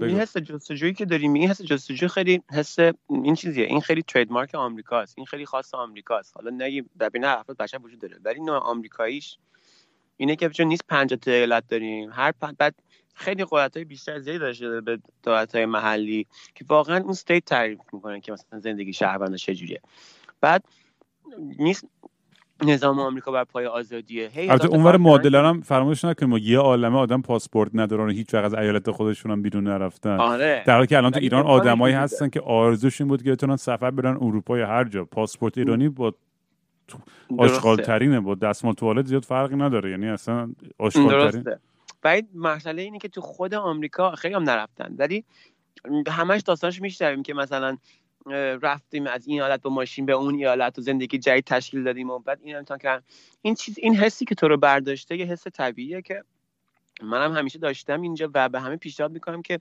[0.00, 2.78] این حس جستجویی که داریم این حس جستجوی خیلی حس
[3.08, 3.64] این چیزیه.
[3.64, 5.14] این خیلی ترید مارک آمریکاست.
[5.16, 6.36] این خیلی خاص آمریکاست.
[6.36, 8.18] حالا نگی در بین افراد بشر وجود داره.
[8.24, 9.38] ولی نوع آمریکاییش
[10.16, 12.10] اینه که چون نیست 50 تا ایالت داریم.
[12.12, 12.74] هر بعد
[13.14, 17.80] خیلی قدرت های بیشتر زیادی داشته به دولت های محلی که واقعا اون استیت تعریف
[17.92, 19.80] می‌کنه که مثلا زندگی شهروند چجوریه.
[20.40, 20.64] بعد
[21.58, 21.84] نیست
[22.64, 24.28] نظام آمریکا بر پای آزادیه.
[24.28, 26.30] هی البته اونور معادله هم فراموش نکنیم.
[26.30, 30.20] ما یه عالمه آدم پاسپورت ندارن و هیچ وقت از ایالت خودشون هم بیرون نرفتن.
[30.20, 30.62] آره.
[30.66, 34.16] در حالی که الان تو ایران آدمایی هستن که آرزوشون بود که بتونن سفر برن
[34.16, 35.04] اروپا یا هر جا.
[35.04, 36.14] پاسپورت ایرانی با
[37.38, 39.90] آشغال ترینه با دستمال توالت زیاد فرقی نداره.
[39.90, 41.44] یعنی اصلا آشغال ترین
[42.02, 44.94] بعد مسئله اینه که تو خود آمریکا خیلی هم نرفتن.
[44.98, 45.24] ولی
[46.08, 47.76] همش داستانش میشنویم که مثلا
[48.62, 52.18] رفتیم از این حالت با ماشین به اون ایالت و زندگی جدید تشکیل دادیم و
[52.18, 53.04] بعد این امتحان کردم
[53.42, 56.24] این چیز این حسی که تو رو برداشته یه حس طبیعیه که
[57.02, 59.60] منم همیشه داشتم اینجا و به همه پیشنهاد می‌کنم که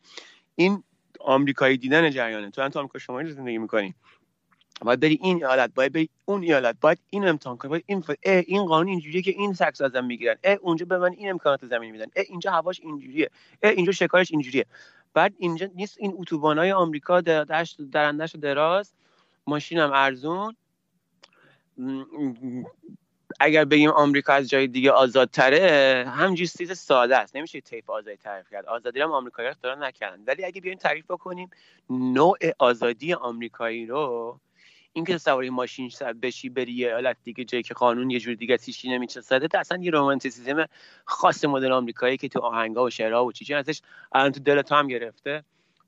[0.55, 0.83] این
[1.19, 2.49] آمریکایی دیدن جریانه.
[2.49, 3.95] تو تو آمریکا شما زندگی می‌کنی؟
[4.81, 8.65] باید بری این ایالت باید بری اون ایالت باید این امتحان کنی باید این این
[8.65, 10.35] قانون اینجوریه که این سکس ازم می‌گیرن.
[10.43, 12.05] اه اونجا به من این امکانات زمین میدن.
[12.15, 13.29] اه اینجا هواش اینجوریه.
[13.63, 14.65] اه اینجا شکارش اینجوریه.
[15.13, 18.93] بعد اینجا نیست این اتوبانای آمریکا دشت درندش دراز
[19.47, 20.55] ماشینم ارزون.
[23.39, 27.35] اگر بگیم آمریکا از جای دیگه آزادتره همجور چیز ساده است.
[27.35, 28.65] نمیشه تیپ آزادی تعریف کرد.
[28.65, 30.23] آزادی هم آمریکایی اختراع نکردن.
[30.27, 31.49] ولی اگه بیایم تعریف بکنیم
[31.89, 34.39] نوع آزادی آمریکایی رو
[34.93, 38.89] اینکه سواری ماشین بشی بری یه حالت دیگه جایی که قانون یه جور دیگه تیشی
[38.89, 40.65] نمیچسده اصلا یه رومانتیسیزم
[41.05, 43.81] خاص مدل آمریکایی که تو آهنگا و شعرها و چیزی ازش
[44.11, 45.43] الان تو دل تو هم گرفته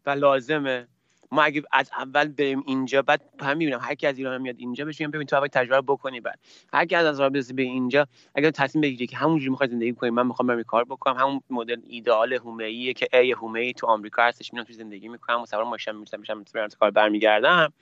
[0.05, 0.87] و لازمه
[1.31, 4.85] ما اگه از اول بریم اینجا بعد هم می‌بینم هر کی از ایران میاد اینجا
[4.85, 6.39] بهش میگم ببین تو اول تجربه بکنی بعد
[6.73, 10.09] هر کی از از برسه به اینجا اگر تصمیم بگیری که همونجوری می‌خوای زندگی کنی
[10.09, 14.53] من می‌خوام برم کار بکنم همون مدل ایدئال هومه‌ایه که ای هومه‌ای تو آمریکا هستش
[14.53, 17.73] میام تو زندگی می‌کنم و سوار ماشین میشم برم کار برمیگردم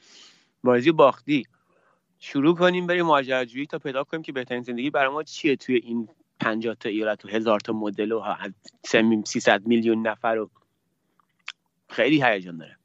[0.64, 1.44] بازی باختی.
[2.20, 6.08] شروع کنیم بریم ماجراجویی تا پیدا کنیم که بهترین زندگی برای ما چیه توی این
[6.40, 8.24] 50 تا ایالت و هزار تا مدل و
[9.26, 10.50] 300 میلیون نفر و
[11.90, 12.78] خیلی هیجان داره.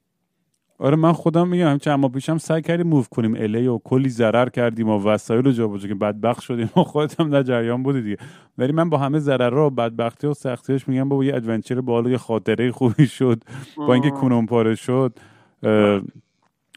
[0.79, 3.35] آره من خودم میگم هم چند ماه پیشم سعی کردیم move کنیم.
[3.35, 7.31] الی و کلی ضرر کردیم و وسایل رو جابجا که بدبخت شدیم و خودت هم
[7.31, 8.17] در جریان بودی دیگه.
[8.59, 12.19] ولی من با همه ضرر و بدبختی و سختیش میگم با یه adventure بالا یه
[12.19, 13.43] خاطره خوبی شد.
[13.77, 15.19] با اینکه کنون پاره شد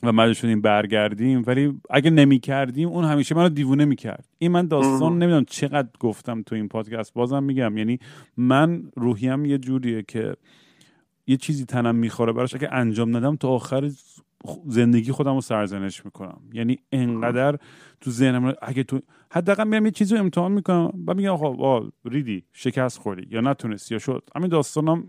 [0.04, 4.28] و مجبور شدیم برگردیم ولی اگه نمی کردیم اون همیشه منو دیوونه می‌کرد.
[4.38, 7.78] این من داستان نمی‌دونم چقدر گفتم تو این پادکست بازم میگم.
[7.78, 8.00] یعنی
[8.38, 10.36] من روحیم یه جوریه که
[11.28, 13.91] یه چیزی تنم می‌خوره براش اگه انجام ندم تا آخر
[14.66, 16.41] زندگی خودم رو سرزنش می‌کنم.
[16.54, 17.58] یعنی انقدر
[18.02, 19.00] تو ذهنم اگه تو
[19.32, 23.95] حداقل میرم یه چیزی رو امتحان می‌کنم و میگم خب ریدی شکست خوری یا نتونستی
[23.95, 24.30] یا شد.
[24.36, 25.04] همین داستانم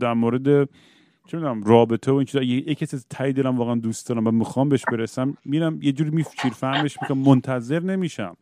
[0.00, 0.68] در مورد
[1.26, 2.42] چه می‌دونم رابطه و این چیزا.
[2.42, 6.10] یه کسی از ته دلم واقعا دوست دارم و می‌خوام بهش برسم میرم یه جوری
[6.10, 8.36] شیر فهمش می‌کنم منتظر نمیشم.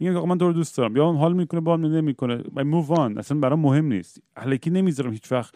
[0.00, 0.96] میگم آقا من تو رو دوست دارم.
[0.96, 2.42] یا حال می‌کنه یا نمی‌کنه.
[2.54, 4.22] و move on اصلا برام مهم نیست.
[4.36, 5.54] الکی نمی‌ذارم هیچ وقت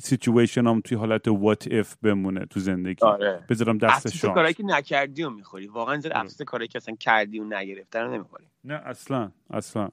[0.00, 3.04] سیچویشن هم توی حالت what if بمونه تو زندگی.
[3.04, 3.44] آره.
[3.48, 4.34] بذارم دست شانس.
[4.34, 5.66] کاری که نکردی و می‌خوری.
[5.66, 8.44] واقعا زیر افسوس کاری که اصلا کردی و نگرفته رو نمی‌خوری.
[8.64, 9.30] نه اصلا.
[9.50, 9.88] اصلا.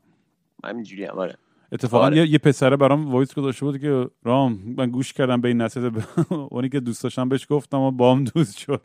[0.64, 1.38] همینجوری هم آره.
[1.72, 2.30] اتفاقا آره.
[2.30, 5.94] یه, پسره برام voice گذاشته بود که رام من گوش کردم به این نصیحت
[6.52, 8.82] اونی که دوست داشتم بهش گفتم و بام دوست شد.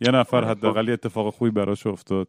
[0.00, 2.28] یه نفر حداقل اتفاق خوبی براش افتاد.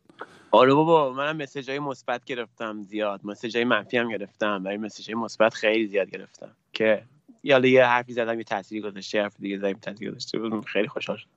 [0.51, 3.21] آره بابا منم message های مثبت گرفتم زیاد.
[3.23, 6.49] message های منفی هم گرفتم ولی message های مثبت خیلی زیاد گرفتم.
[6.73, 7.03] که
[7.43, 11.27] یا یه حرفی زدم یه تأثیری گذاشته حرف دیگه زدم تأثیر گذاشته خیلی خوشحال شد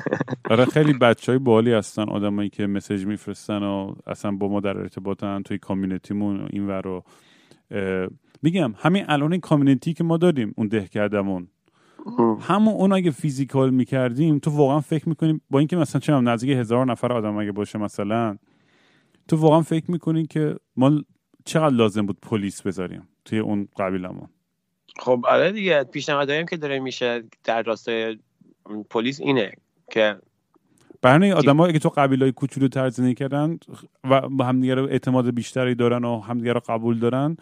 [0.50, 4.78] آره خیلی بچه های باحالی هستن آدمایی که message میفرستن و اصلا با ما در
[4.78, 7.04] ارتباطن توی community مون این رو
[8.42, 11.48] میگم همین الان این کامیونیتی که ما داریم اون دهکدمون
[12.40, 16.86] همون اون اگه فیزیکال می‌کردیم تو واقعا فکر می‌کنیم با اینکه مثلا چه نزدیک هزار
[16.86, 18.36] نفر آدم اگه باشه مثلا
[19.28, 21.02] تو واقعا فکر می‌کنی که ما
[21.44, 24.28] چقدر لازم بود پلیس بذاریم توی اون قبیلمون
[24.98, 28.18] خب آره دیگه پیشنهادایی که داره میشه در راستای
[28.90, 29.52] پلیس اینه
[29.90, 30.16] که
[31.02, 33.58] برای آدمایی که تو قبیلای کوچولو تر زندگی کردن
[34.04, 37.36] و با همدیگه رو اعتماد بیشتری دارن و همدیگه رو قبول دارن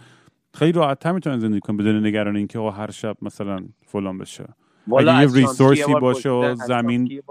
[0.54, 4.44] خیلی راحت تر می‌تونن زندگی کنن بدون نگران اینکه هر شب مثلا فلان بشه.
[4.98, 7.22] اگه یه ریسورسی باشه و زمین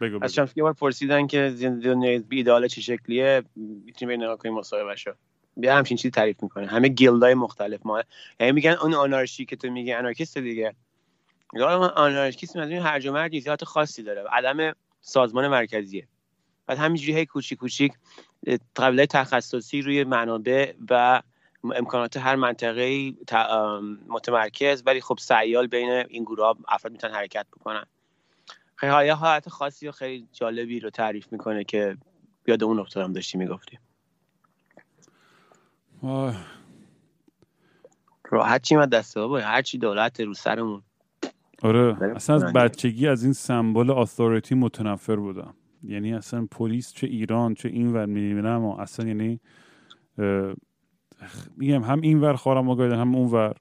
[0.00, 5.10] بگو از شمسی بار پرسیدن که زندگی ایدال چه شکلیه می‌تونیم نگاه کنیم مصاحبه شو
[5.56, 6.66] بیا همچین چیزی تعریف می‌کنه.
[6.66, 7.80] همه گیلدای مختلف.
[7.86, 8.02] ما
[8.40, 10.74] یعنی میگن اون آنارشی که تو میگی آنارکیست دیگه.
[11.96, 14.24] آنارکیست از این هرج و مرج خاصی داره.
[14.32, 16.08] عدم سازمان مرکزیه.
[16.66, 17.92] بعد همینجوری هی کوچیک کوچیک
[18.76, 21.22] قبله تخصصی روی منابع و
[21.72, 23.14] امکانات هر منطقه
[24.08, 27.84] متمرکز ولی خب سیال بین این گروه ها افراد می‌تونن حرکت بکنن.
[28.76, 31.96] خیلی حالت خاصی و خیلی جالبی رو تعریف می‌کنه که
[32.44, 33.78] بیاد اون نقطه هم داشتی می‌گفتی
[38.30, 40.82] راحت چی من دسته با هر چی دولت رو سرمون.
[41.62, 41.96] آره.
[42.16, 45.54] اصلا از بچگی از این سمبل اتوریتی متنفر بودم.
[45.82, 49.40] یعنی اصلا پلیس چه ایران چه این ور می‌بینم اصلا یعنی
[51.56, 53.56] میگم هم این ور خواهرم آگاهیدن هم اون ور.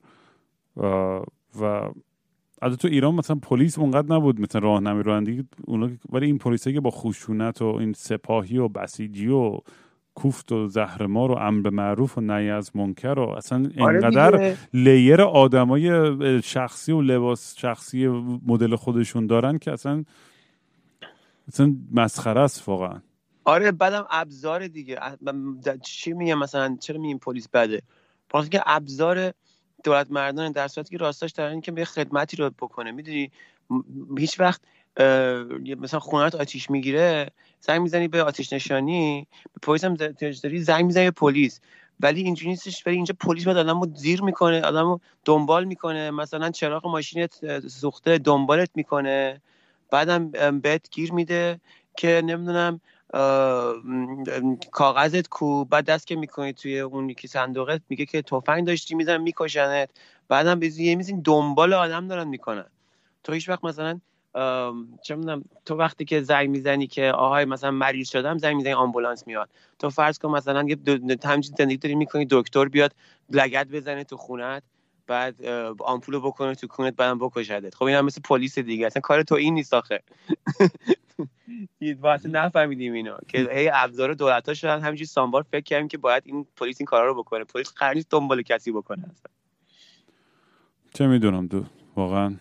[1.62, 1.89] و
[2.61, 6.82] از تو ایران مثلا پلیس اونقدر نبود مثلا راهنمای رانندگی اونا ولی این پلیسایی که
[6.82, 9.60] با خشونت و این سپاهی و بسیجی و
[10.15, 15.22] کوفت و زهرمار و امر معروف و نهی از منکر و اصلا آره اینقدر لیر
[15.22, 18.07] آدمای شخصی و لباس شخصی
[18.48, 20.03] مدل خودشون دارن که اصلا
[21.48, 22.99] اصلا مسخره است واقعا.
[23.45, 24.99] آره بعدم ابزار دیگه.
[25.84, 27.81] چی میگم مثلا؟ چرا میگیم پلیس بده؟
[28.30, 29.34] پس که ابزار
[29.84, 32.91] دولت مردان در صورتی که راستاش دارن که به خدمتی رو بکنه.
[32.91, 33.31] می‌دونی؟
[34.17, 34.61] هیچ وقت
[35.81, 41.05] مثلا خونت آتیش می‌گیره زنگ می‌زنی به آتیش نشانی به پلیس هم داری زنگ می‌زنی
[41.05, 41.59] به پلیس.
[41.99, 46.11] ولی اینجوری نیستش ولی اینجا پلیس میاد آدمو زیر می‌کنه آدمو دنبال می‌کنه.
[46.11, 49.41] مثلا چراغ ماشینت سوخته دنبالت می‌کنه.
[49.91, 50.31] بعدم
[50.61, 51.59] بهت گیر میده
[51.97, 52.81] که نمی‌دونم
[54.71, 59.21] کاغذت کو بعد دست که می‌کنی توی اون یکی صندوقت میگه که تفنگ داشتی می‌زنن
[59.21, 59.89] میکشنت.
[60.27, 62.65] بعدم به یه میزین دنبال آدم دارن می‌کنن.
[63.23, 63.99] تو هیچ وقت مثلا
[65.03, 69.27] چه می‌دونم تو وقتی که زنگ می‌زنی که آهای مثلا مریض شدم زنگ می‌زنی آمبولانس
[69.27, 69.49] میاد.
[69.79, 70.77] تو فرض کن مثلا یه
[71.25, 72.95] همچین زندگی داری می‌کنی دکتر بیاد
[73.29, 74.63] لگت بزنه تو خونت
[75.07, 75.45] بعد
[75.79, 77.75] آمپولو بکنه تو کونت بعدم بکشدت.
[77.75, 80.03] خب این هم مثل پلیس دیگه اصلا کار تو این نیست آخه.
[81.99, 83.17] واسه نفهمیدیم اینا.
[83.27, 86.85] که هی ابزار دولت ها شدن همینجوری سانبار فکر کردیم که باید این پلیس این
[86.85, 87.43] کارا رو بکنه.
[87.43, 89.31] پلیس قرار نیست دنبال کسی بکنه اصلا.
[90.93, 91.63] چه می‌دونم دو.
[91.95, 92.35] واقعا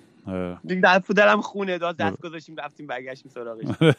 [0.64, 3.94] دیگه در دلم خونه داد دست گذاشتیم رفتیم برگشتیم سراغش.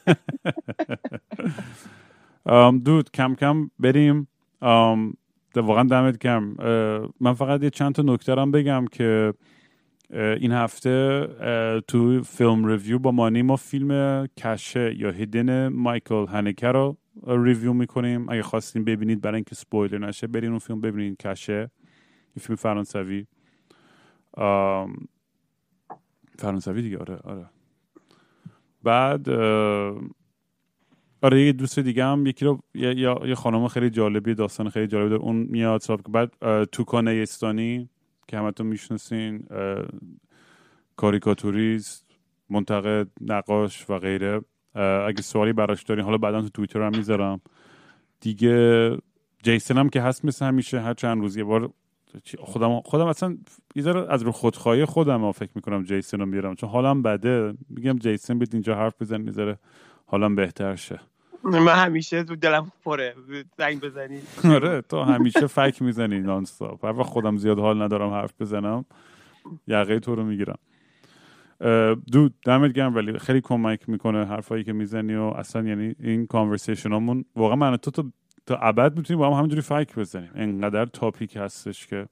[2.86, 4.27] dude کم کم بریم.
[5.56, 6.56] واقعا دمت گرم.
[7.19, 9.34] من فقط یه چند تا نکته بگم که
[10.10, 11.27] این هفته
[11.88, 16.98] تو فیلم review با مانی ما فیلم Caché یا Hidden مایکل هنکه رو
[17.28, 18.30] review می‌کنیم.
[18.30, 21.72] اگه خواستین ببینید برای اینکه سپویلر نشه برین اون فیلم ببینید Caché
[22.36, 23.26] این فیلم فرانسوی.
[26.38, 27.45] فرانسوی دیگه آره آره.
[28.84, 29.30] بعد
[31.22, 35.10] آره یه دوست دیگه هم یکی رو یا یه خانم خیلی جالبی داستان خیلی جالبی
[35.10, 36.34] داره اون میاد بعد
[36.64, 37.90] توکان ایستانی.
[38.27, 39.47] که همتون می‌شناسین
[40.95, 42.06] کاریکاتوریست
[42.49, 44.41] منتقد نقاش و غیره.
[45.07, 47.41] اگه سوالی براش دارین حالا بعدا تو توییتر هم می‌ذارم.
[48.19, 48.97] دیگه
[49.43, 51.73] جیسن هم که هست مثل همیشه هر چند روز یه بار
[52.39, 53.38] خودم خودم اصلا
[53.76, 57.53] یه از رو خودخواهی خودم فکر می‌کنم جیسن رو میارم چون حالم بده.
[57.69, 59.60] میگم جیسن بیت اینجا حرف بزن یه
[60.06, 60.99] حالم بهتر شه.
[61.46, 63.16] من همیشه تو دلم پره.
[63.58, 64.20] زنگ بزنی.
[64.44, 66.86] آره تو همیشه فک می‌زنی نانستاپ.
[66.86, 68.86] هر خودم زیاد حال ندارم حرف بزنم
[69.68, 70.58] یقه تو رو می‌گیرم.
[72.12, 76.94] دود دمت گرم ولی خیلی کمک می‌کنه حرفایی که می‌زنی و اصلا یعنی این کانورسیشن
[76.94, 77.92] همون واقعا من تو
[78.46, 80.32] تا ابد می‌تونیم با هم همینجوری فک بزنیم.
[80.36, 82.08] انقدر تاپیک هستش که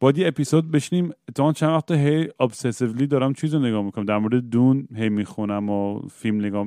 [0.00, 4.04] باید یه اپیزود بشنیم اتفاقا چند وقت هی ابسسیولی دارم چیز رو نگاه می‌کنم.
[4.04, 6.66] در مورد دون هی می‌خونم و فیلم نگاه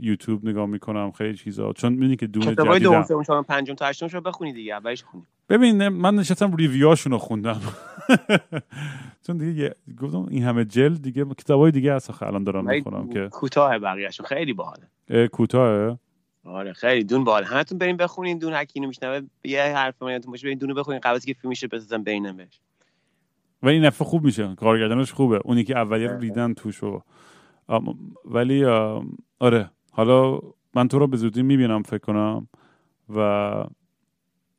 [0.00, 1.10] یوتیوب نگاه می‌کنم.
[1.10, 1.72] خیلی چیزا.
[1.72, 2.78] چون می‌دونی که دون جدیدم.
[2.78, 4.74] دوم سوم چهارم پنجم تا هشتم رو بخونی دیگه.
[4.74, 5.24] اولش خونی.
[5.48, 7.60] ببین من نشستم ریویوهاشون رو خوندم.
[9.26, 13.28] چون دیگه گفتم این همه جل دیگه کتابای دیگه هست الان دارم می‌خونم که.
[13.32, 14.26] کوتاه بقیه‌شون.
[14.26, 15.28] خیلی باحاله.
[15.28, 15.98] کوتاهه.
[16.44, 17.04] آره خیلی.
[17.04, 18.38] دون بال همتون بریم بخونین.
[18.38, 21.00] دون هر اینو میشنوه یه حرف من باشه برین دونو بخونین.
[21.00, 22.60] قبل که فیلمش بسازن بینم بهش
[23.62, 24.54] و این نفع خوب میشه.
[24.54, 25.40] کارگردانش خوبه.
[25.44, 26.80] اونی که اولی رو دیدن توش
[28.24, 28.64] ولی
[29.38, 29.70] آره.
[29.92, 30.38] حالا
[30.74, 32.48] من تو رو به زودی می‌بینم فکر کنم.
[33.08, 33.20] و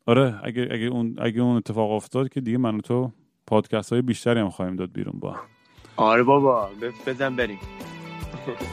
[0.06, 3.12] آره اگه اگه اون اگه اون اتفاق افتاد که دیگه من و تو
[3.48, 5.36] پادکست های بیشتری هم خواهیم داد بیرون با.
[5.96, 6.70] آره بابا.
[7.08, 7.60] بزن بریم.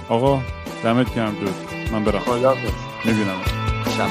[0.09, 0.40] آقا
[0.85, 1.55] دمت گرم دود
[1.93, 2.18] من برم.
[2.18, 2.55] خدا
[3.04, 3.40] می‌بینم.
[3.96, 4.08] شب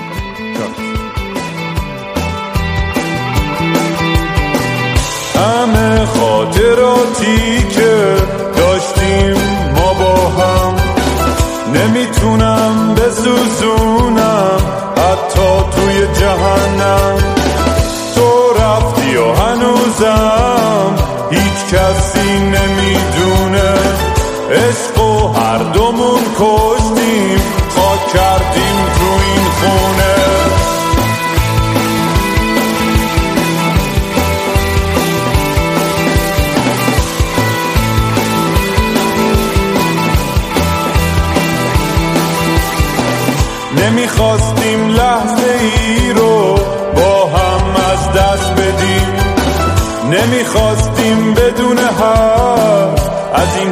[5.36, 8.16] همه خاطراتی که
[8.58, 9.38] داشتیم
[9.76, 10.76] ما با هم
[11.74, 14.60] نمی‌تونم بسوزونم
[14.98, 17.18] حتی توی جهنم.
[18.16, 20.96] تو رفتی و هنوزم
[21.32, 23.74] هیچ کسی نمی‌دونه.
[24.52, 27.42] عشق و هر دومون کشتیم
[27.76, 28.67] خاک کردیم.
[50.18, 53.10] نمی‌خواستیم بدون حرف.
[53.34, 53.67] از اینجا